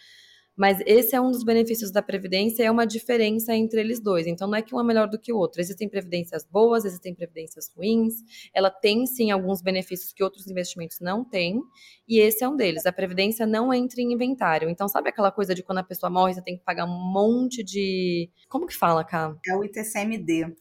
[0.56, 4.28] Mas esse é um dos benefícios da previdência, é uma diferença entre eles dois.
[4.28, 5.60] Então não é que um é melhor do que o outro.
[5.60, 8.14] Existem previdências boas, existem previdências ruins.
[8.54, 11.60] Ela tem sim alguns benefícios que outros investimentos não têm,
[12.06, 12.86] e esse é um deles.
[12.86, 14.70] A previdência não entra em inventário.
[14.70, 17.64] Então sabe aquela coisa de quando a pessoa morre, você tem que pagar um monte
[17.64, 19.36] de Como que fala, cá?
[19.44, 20.54] É o ITCMD.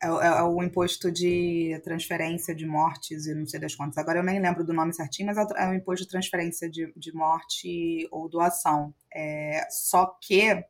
[0.00, 3.98] É, é, é, o imposto de transferência de mortes e não sei das quantas.
[3.98, 6.92] Agora eu nem lembro do nome certinho, mas é o, é imposto de transferência de,
[6.96, 8.94] de morte ou doação.
[9.12, 10.64] É, só que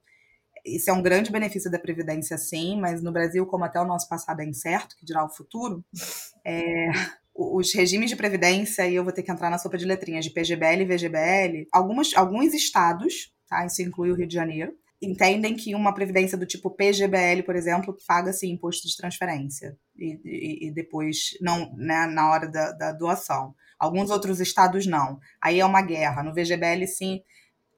[0.65, 4.09] isso é um grande benefício da Previdência, sim, mas no Brasil, como até o nosso
[4.09, 5.85] passado é incerto, que dirá o futuro,
[6.45, 6.91] é,
[7.35, 10.31] os regimes de previdência, e eu vou ter que entrar na sopa de letrinhas de
[10.31, 15.75] PGBL e VGBL, algumas, alguns estados, tá, isso inclui o Rio de Janeiro, entendem que
[15.75, 21.37] uma previdência do tipo PGBL, por exemplo, paga-se imposto de transferência e, e, e, depois
[21.41, 23.55] não, né, na hora da, da, doação.
[23.79, 25.21] Alguns outros estados não.
[25.41, 26.23] Aí é uma guerra.
[26.25, 27.23] No VGBL, sim,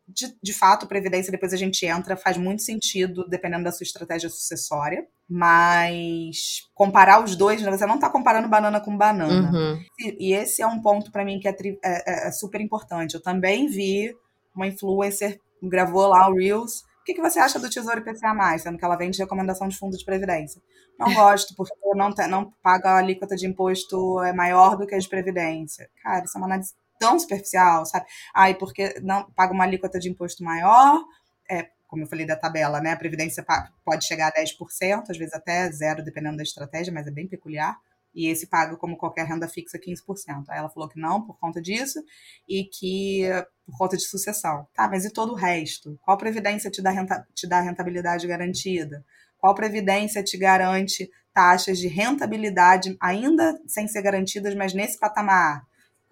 [0.09, 4.31] de, de fato, previdência, depois a gente entra, faz muito sentido, dependendo da sua estratégia
[4.31, 9.51] sucessória, mas comparar os dois, né, você não está comparando banana com banana.
[9.53, 9.85] Uhum.
[9.99, 13.14] E, e, esse é um ponto para mim que é, é, é, é super importante.
[13.14, 14.14] Eu também vi
[14.55, 18.85] uma influencer gravou lá o Reels que, que você acha do Tesouro IPCA+, sendo que
[18.85, 20.63] ela vem de recomendação de fundo de previdência?
[20.99, 24.99] Não gosto, porque não, não paga a alíquota de imposto é maior do que a
[24.99, 25.91] de previdência.
[26.03, 28.07] Cara, isso é uma análise tão superficial, sabe?
[28.35, 31.03] Ai, porque não paga uma alíquota de imposto maior,
[31.51, 32.93] é, como eu falei da tabela, né?
[32.93, 33.45] A previdência
[33.85, 37.77] pode chegar a 10%, às vezes até zero, dependendo da estratégia, mas é bem peculiar
[38.15, 40.45] e esse paga como qualquer renda fixa 15%.
[40.49, 42.03] Aí ela falou que não por conta disso
[42.49, 43.23] e que
[43.67, 44.67] por conta de sucessão.
[44.75, 45.99] Tá, mas e todo o resto?
[46.03, 49.05] Qual previdência te dá, renta, te dá rentabilidade garantida?
[49.39, 55.65] Qual previdência te garante taxas de rentabilidade ainda sem ser garantidas, mas nesse patamar?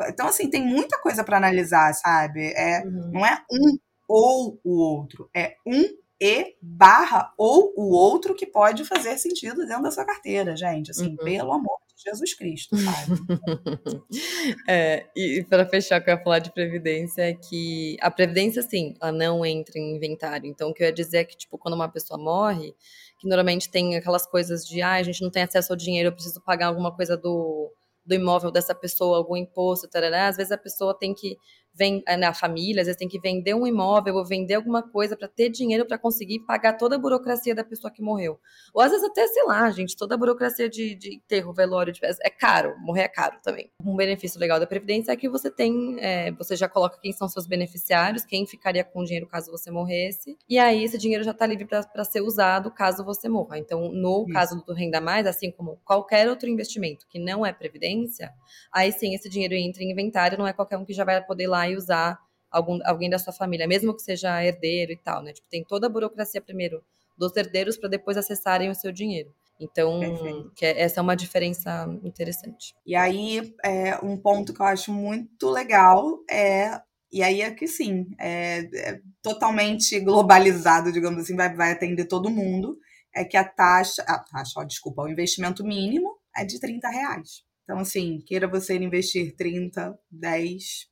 [0.09, 2.53] Então, assim, tem muita coisa para analisar, sabe?
[2.57, 3.11] É, uhum.
[3.13, 5.85] Não é um ou o outro, é um
[6.21, 10.91] e barra ou o outro que pode fazer sentido dentro da sua carteira, gente.
[10.91, 11.17] Assim, uhum.
[11.17, 13.21] pelo amor Jesus Cristo, sabe?
[14.69, 18.63] é, e para fechar, o que eu ia falar de previdência é que a previdência,
[18.63, 20.49] sim, ela não entra em inventário.
[20.49, 22.75] Então, o que eu ia dizer é que, tipo, quando uma pessoa morre,
[23.19, 26.13] que normalmente tem aquelas coisas de, ah, a gente não tem acesso ao dinheiro, eu
[26.13, 27.73] preciso pagar alguma coisa do,
[28.07, 30.29] do imóvel dessa pessoa, algum imposto, tarará.
[30.29, 31.37] às vezes a pessoa tem que
[31.79, 35.17] vem eh, na família, às vezes tem que vender um imóvel ou vender alguma coisa
[35.17, 38.39] para ter dinheiro para conseguir pagar toda a burocracia da pessoa que morreu.
[38.75, 42.01] Ou às vezes até, sei lá, gente, toda a burocracia de, de enterro, velório, de,
[42.05, 43.71] é caro, morrer é caro também.
[43.81, 47.29] Um benefício legal da Previdência é que você tem, é, você já coloca quem são
[47.29, 51.31] seus beneficiários, quem ficaria com o dinheiro caso você morresse, e aí esse dinheiro já
[51.31, 53.59] está livre para ser usado caso você morra.
[53.59, 54.33] Então, no Isso.
[54.33, 58.33] caso do Renda Mais, assim como qualquer outro investimento que não é Previdência,
[58.73, 61.45] aí sim esse dinheiro entra em inventário, não é qualquer um que já vai poder
[61.45, 62.19] ir lá e usar
[62.51, 65.33] algum, alguém da sua família, mesmo que seja herdeiro e tal, né?
[65.33, 66.83] Tipo, tem toda a burocracia primeiro
[67.17, 69.35] dos herdeiros para depois acessarem o seu dinheiro.
[69.61, 70.01] Então,
[70.63, 72.75] é, essa é uma diferença interessante.
[72.87, 76.81] E aí, é, um ponto que eu acho muito legal é.
[77.11, 82.31] E aí é que sim, é, é totalmente globalizado, digamos assim, vai, vai atender todo
[82.31, 82.79] mundo.
[83.15, 87.43] É que a taxa, a taxa, ó, desculpa, o investimento mínimo é de 30 reais.
[87.65, 90.87] Então, assim, queira você investir 30, 10,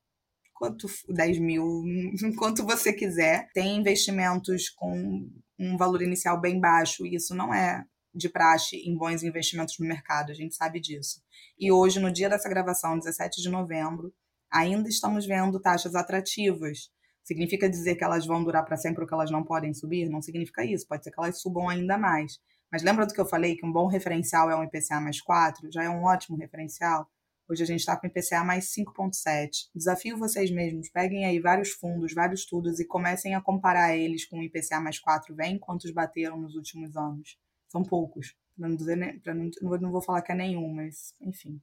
[0.56, 1.64] quanto 10 mil,
[2.38, 3.48] quanto você quiser.
[3.52, 7.84] Tem investimentos com um valor inicial bem baixo, e isso não é
[8.14, 11.20] de praxe em bons investimentos no mercado, a gente sabe disso.
[11.58, 14.12] E hoje, no dia dessa gravação, 17 de novembro,
[14.50, 16.90] ainda estamos vendo taxas atrativas.
[17.22, 20.08] Significa dizer que elas vão durar para sempre ou que elas não podem subir?
[20.08, 22.38] Não significa isso, pode ser que elas subam ainda mais.
[22.72, 25.70] Mas lembra do que eu falei que um bom referencial é um IPCA mais 4?
[25.72, 27.08] Já é um ótimo referencial.
[27.48, 29.68] Hoje a gente está com IPCA mais 5,7.
[29.72, 34.40] Desafio vocês mesmos, peguem aí vários fundos, vários estudos e comecem a comparar eles com
[34.40, 35.32] o IPCA mais 4.
[35.32, 37.38] Vem quantos bateram nos últimos anos.
[37.68, 38.34] São poucos.
[38.58, 39.48] Pra não, dizer, pra não,
[39.80, 41.60] não vou falar que é nenhum, mas enfim.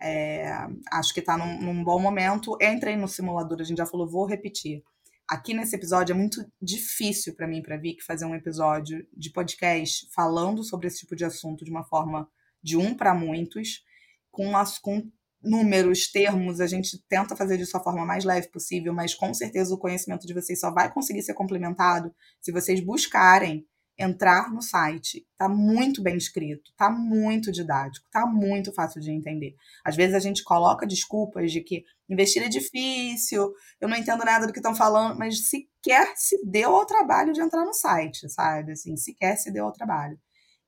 [0.00, 0.50] É,
[0.90, 2.56] acho que está num, num, bom momento.
[2.58, 4.82] Entrem no simulador, a gente já falou, vou repetir.
[5.28, 10.08] Aqui nesse episódio é muito difícil para mim para Vic fazer um episódio de podcast
[10.14, 12.26] falando sobre esse tipo de assunto de uma forma
[12.62, 13.84] de um para muitos
[14.30, 15.02] com, as, com
[15.42, 19.74] números, termos, a gente tenta fazer de sua forma mais leve possível, mas com certeza
[19.74, 23.66] o conhecimento de vocês só vai conseguir ser complementado se vocês buscarem
[23.98, 25.26] entrar no site.
[25.36, 29.54] Tá muito bem escrito, tá muito didático, tá muito fácil de entender.
[29.84, 34.46] Às vezes a gente coloca desculpas de que investir é difícil, eu não entendo nada
[34.46, 38.72] do que estão falando, mas sequer se deu ao trabalho de entrar no site, sabe?
[38.72, 40.18] Assim, sequer se deu ao trabalho.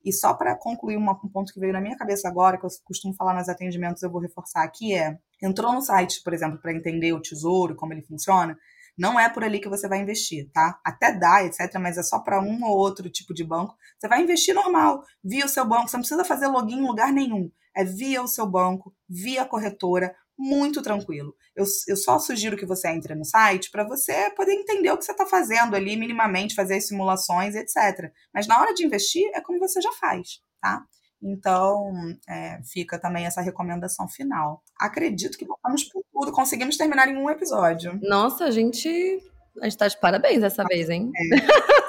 [0.03, 2.69] E só para concluir uma, um ponto que veio na minha cabeça agora, que eu
[2.83, 6.73] costumo falar nos atendimentos, eu vou reforçar aqui, é: entrou no site, por exemplo, para
[6.73, 8.57] entender o tesouro, como ele funciona,
[8.97, 10.79] não é por ali que você vai investir, tá?
[10.83, 13.75] Até dá, etc., mas é só para um ou outro tipo de banco.
[13.97, 17.11] Você vai investir normal, via o seu banco, você não precisa fazer login em lugar
[17.11, 17.49] nenhum.
[17.75, 21.33] É via o seu banco, via a corretora, muito tranquilo.
[21.55, 25.05] Eu, eu só sugiro que você entre no site para você poder entender o que
[25.05, 28.11] você está fazendo ali, minimamente, fazer as simulações, etc.
[28.33, 30.83] Mas na hora de investir, é como você já faz, tá?
[31.21, 31.93] Então,
[32.27, 34.61] é, fica também essa recomendação final.
[34.77, 37.97] Acredito que vamos por tudo, conseguimos terminar em um episódio.
[38.01, 39.21] Nossa, a gente
[39.61, 41.11] a gente tá de parabéns dessa vez, hein?
[41.15, 41.82] É.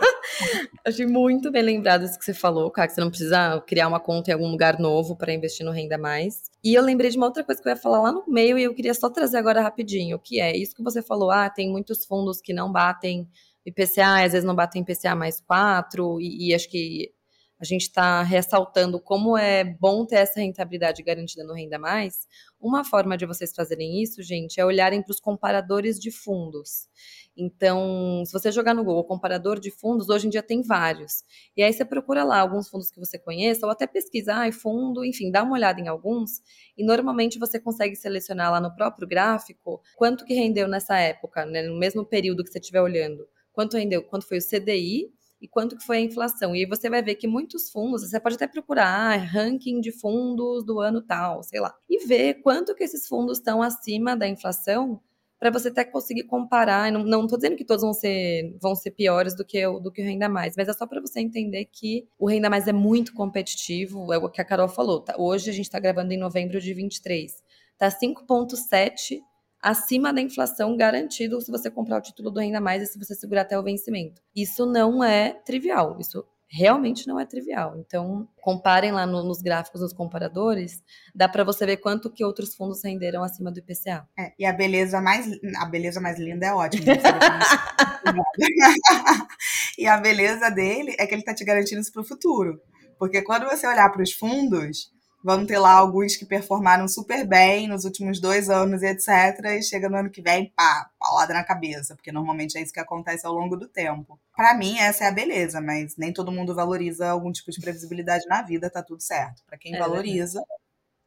[0.84, 4.00] Achei muito bem lembrado isso que você falou, cara, que você não precisa criar uma
[4.00, 6.42] conta em algum lugar novo para investir no Renda Mais.
[6.62, 8.62] E eu lembrei de uma outra coisa que eu ia falar lá no meio e
[8.62, 12.04] eu queria só trazer agora rapidinho, que é isso que você falou, ah, tem muitos
[12.04, 13.28] fundos que não batem
[13.64, 17.12] IPCA, às vezes não batem IPCA mais 4, e, e acho que
[17.58, 22.26] a gente está ressaltando como é bom ter essa rentabilidade garantida no Renda Mais.
[22.60, 26.88] Uma forma de vocês fazerem isso, gente, é olharem para os comparadores de fundos.
[27.36, 31.24] Então, se você jogar no Google comparador de fundos, hoje em dia tem vários.
[31.56, 35.04] E aí você procura lá alguns fundos que você conheça, ou até pesquisar ah, fundo,
[35.04, 36.42] enfim, dá uma olhada em alguns.
[36.76, 41.62] E normalmente você consegue selecionar lá no próprio gráfico quanto que rendeu nessa época, né,
[41.62, 43.26] no mesmo período que você estiver olhando.
[43.52, 46.54] Quanto rendeu, quanto foi o CDI e quanto que foi a inflação.
[46.54, 49.92] E aí você vai ver que muitos fundos, você pode até procurar ah, ranking de
[49.92, 54.26] fundos do ano tal, sei lá, e ver quanto que esses fundos estão acima da
[54.26, 55.00] inflação
[55.38, 56.90] para você até conseguir comparar.
[56.90, 60.00] Não estou dizendo que todos vão ser, vão ser piores do que, o, do que
[60.00, 63.12] o Renda Mais, mas é só para você entender que o Renda Mais é muito
[63.12, 65.00] competitivo, é o que a Carol falou.
[65.00, 65.14] Tá?
[65.18, 67.42] Hoje a gente está gravando em novembro de 23.
[67.72, 69.20] Está 5,7
[69.64, 73.14] acima da inflação garantido se você comprar o título do Renda Mais e se você
[73.14, 74.20] segurar até o vencimento.
[74.36, 75.96] Isso não é trivial.
[75.98, 77.74] Isso realmente não é trivial.
[77.78, 80.82] Então, comparem lá no, nos gráficos dos comparadores,
[81.14, 84.06] dá para você ver quanto que outros fundos renderam acima do IPCA.
[84.18, 86.84] É, e a beleza mais a beleza mais linda é ótima.
[89.78, 92.60] e a beleza dele é que ele está te garantindo isso para o futuro.
[92.98, 94.93] Porque quando você olhar para os fundos,
[95.24, 99.42] Vão ter lá alguns que performaram super bem nos últimos dois anos e etc.
[99.58, 102.78] E chega no ano que vem, pá, paulada na cabeça, porque normalmente é isso que
[102.78, 104.20] acontece ao longo do tempo.
[104.36, 108.26] Para mim, essa é a beleza, mas nem todo mundo valoriza algum tipo de previsibilidade
[108.28, 109.42] na vida, tá tudo certo.
[109.46, 110.42] Para quem é valoriza,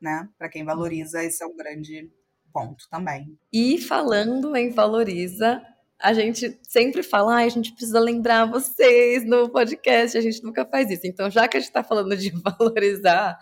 [0.02, 0.28] né?
[0.36, 2.12] Para quem valoriza, esse é um grande
[2.52, 3.38] ponto também.
[3.54, 5.62] E falando em valoriza,
[6.00, 10.64] a gente sempre fala, ah, a gente precisa lembrar vocês no podcast, a gente nunca
[10.64, 11.08] faz isso.
[11.08, 13.38] Então, já que a gente está falando de valorizar,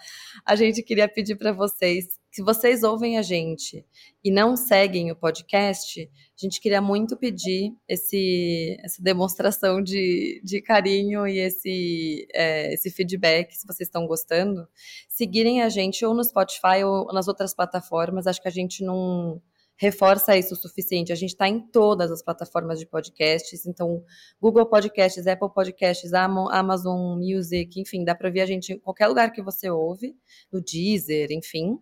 [0.45, 3.85] a gente queria pedir para vocês, se vocês ouvem a gente
[4.23, 10.61] e não seguem o podcast, a gente queria muito pedir esse, essa demonstração de, de
[10.61, 14.67] carinho e esse, é, esse feedback, se vocês estão gostando,
[15.09, 18.27] seguirem a gente ou no Spotify ou nas outras plataformas.
[18.27, 19.41] Acho que a gente não
[19.77, 21.11] reforça isso o suficiente.
[21.11, 24.03] A gente está em todas as plataformas de podcasts, então
[24.39, 29.31] Google Podcasts, Apple Podcasts, Amazon Music, enfim, dá para ver a gente em qualquer lugar
[29.31, 30.15] que você ouve,
[30.51, 31.77] no Deezer, enfim.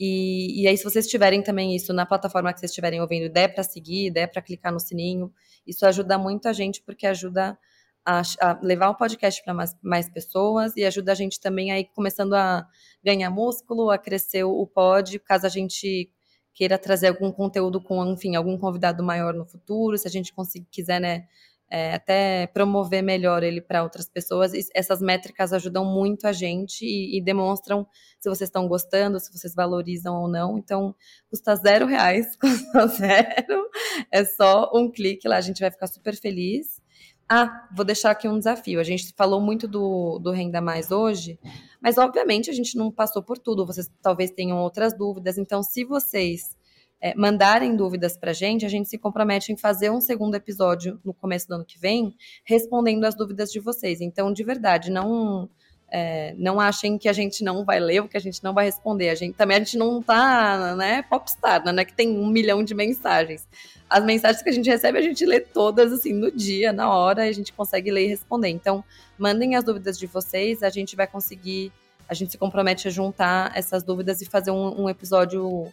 [0.00, 3.48] E, e aí, se vocês tiverem também isso na plataforma que vocês estiverem ouvindo, der
[3.48, 5.32] para seguir, der para clicar no sininho,
[5.66, 7.58] isso ajuda muito a gente, porque ajuda
[8.06, 11.84] a, a levar o podcast para mais, mais, pessoas e ajuda a gente também aí
[11.84, 12.66] começando a
[13.04, 16.10] ganhar músculo, a crescer o, pod, caso a gente
[16.58, 20.66] queira trazer algum conteúdo com, enfim, algum convidado maior no futuro, se a gente conseguir,
[20.72, 21.28] quiser, né,
[21.70, 24.50] é, até promover melhor ele para outras pessoas.
[24.74, 27.86] essas métricas ajudam muito a gente e, e, demonstram
[28.18, 30.58] se vocês estão gostando, se vocês valorizam ou não.
[30.58, 30.92] Então,
[31.30, 33.70] custa zero reais, custa zero.
[34.10, 36.82] É só um clique lá, a gente vai ficar super feliz.
[37.30, 38.80] Ah, vou deixar aqui um desafio.
[38.80, 41.38] A gente falou muito do, do Renda Mais hoje,
[41.80, 43.66] mas obviamente a gente não passou por tudo.
[43.66, 45.36] Vocês talvez tenham outras dúvidas.
[45.36, 46.56] Então, se vocês
[47.00, 50.98] é, mandarem dúvidas para a gente, a gente se compromete em fazer um segundo episódio
[51.04, 52.14] no começo do ano que vem,
[52.44, 54.00] respondendo as dúvidas de vocês.
[54.00, 55.50] Então, de verdade, não
[55.90, 58.66] é, não achem que a gente não vai ler ou que a gente não vai
[58.66, 59.10] responder.
[59.10, 62.74] A gente também a gente não tá, né, popstar, né, que tem um milhão de
[62.74, 63.46] mensagens.
[63.88, 67.26] As mensagens que a gente recebe, a gente lê todas assim no dia, na hora,
[67.26, 68.48] e a gente consegue ler e responder.
[68.48, 68.84] Então,
[69.18, 71.72] mandem as dúvidas de vocês, a gente vai conseguir,
[72.08, 75.72] a gente se compromete a juntar essas dúvidas e fazer um, um episódio,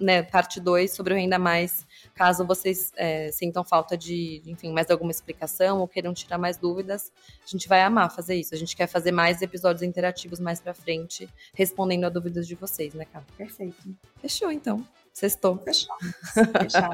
[0.00, 1.86] né, parte 2 sobre o Renda Mais
[2.16, 7.12] Caso vocês é, sintam falta de, enfim, mais alguma explicação ou queiram tirar mais dúvidas,
[7.44, 8.54] a gente vai amar fazer isso.
[8.54, 12.94] A gente quer fazer mais episódios interativos mais pra frente, respondendo a dúvidas de vocês,
[12.94, 13.22] né, Cá?
[13.36, 13.94] Perfeito.
[14.18, 14.82] Fechou, então.
[15.16, 15.56] Sextou.
[15.64, 15.96] Fechou.
[16.34, 16.90] Fechou.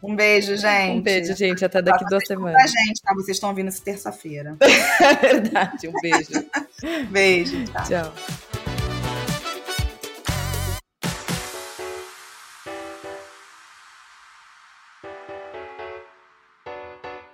[0.00, 0.98] Um beijo, gente.
[0.98, 1.64] Um beijo, gente.
[1.64, 2.54] Até daqui duas semanas.
[2.54, 3.12] Pra gente, tá?
[3.12, 4.56] Vocês estão vindo essa terça-feira.
[5.00, 5.88] É verdade.
[5.88, 6.30] Um beijo.
[7.10, 7.64] beijo.
[7.64, 7.84] Tchau.
[7.84, 8.12] tchau.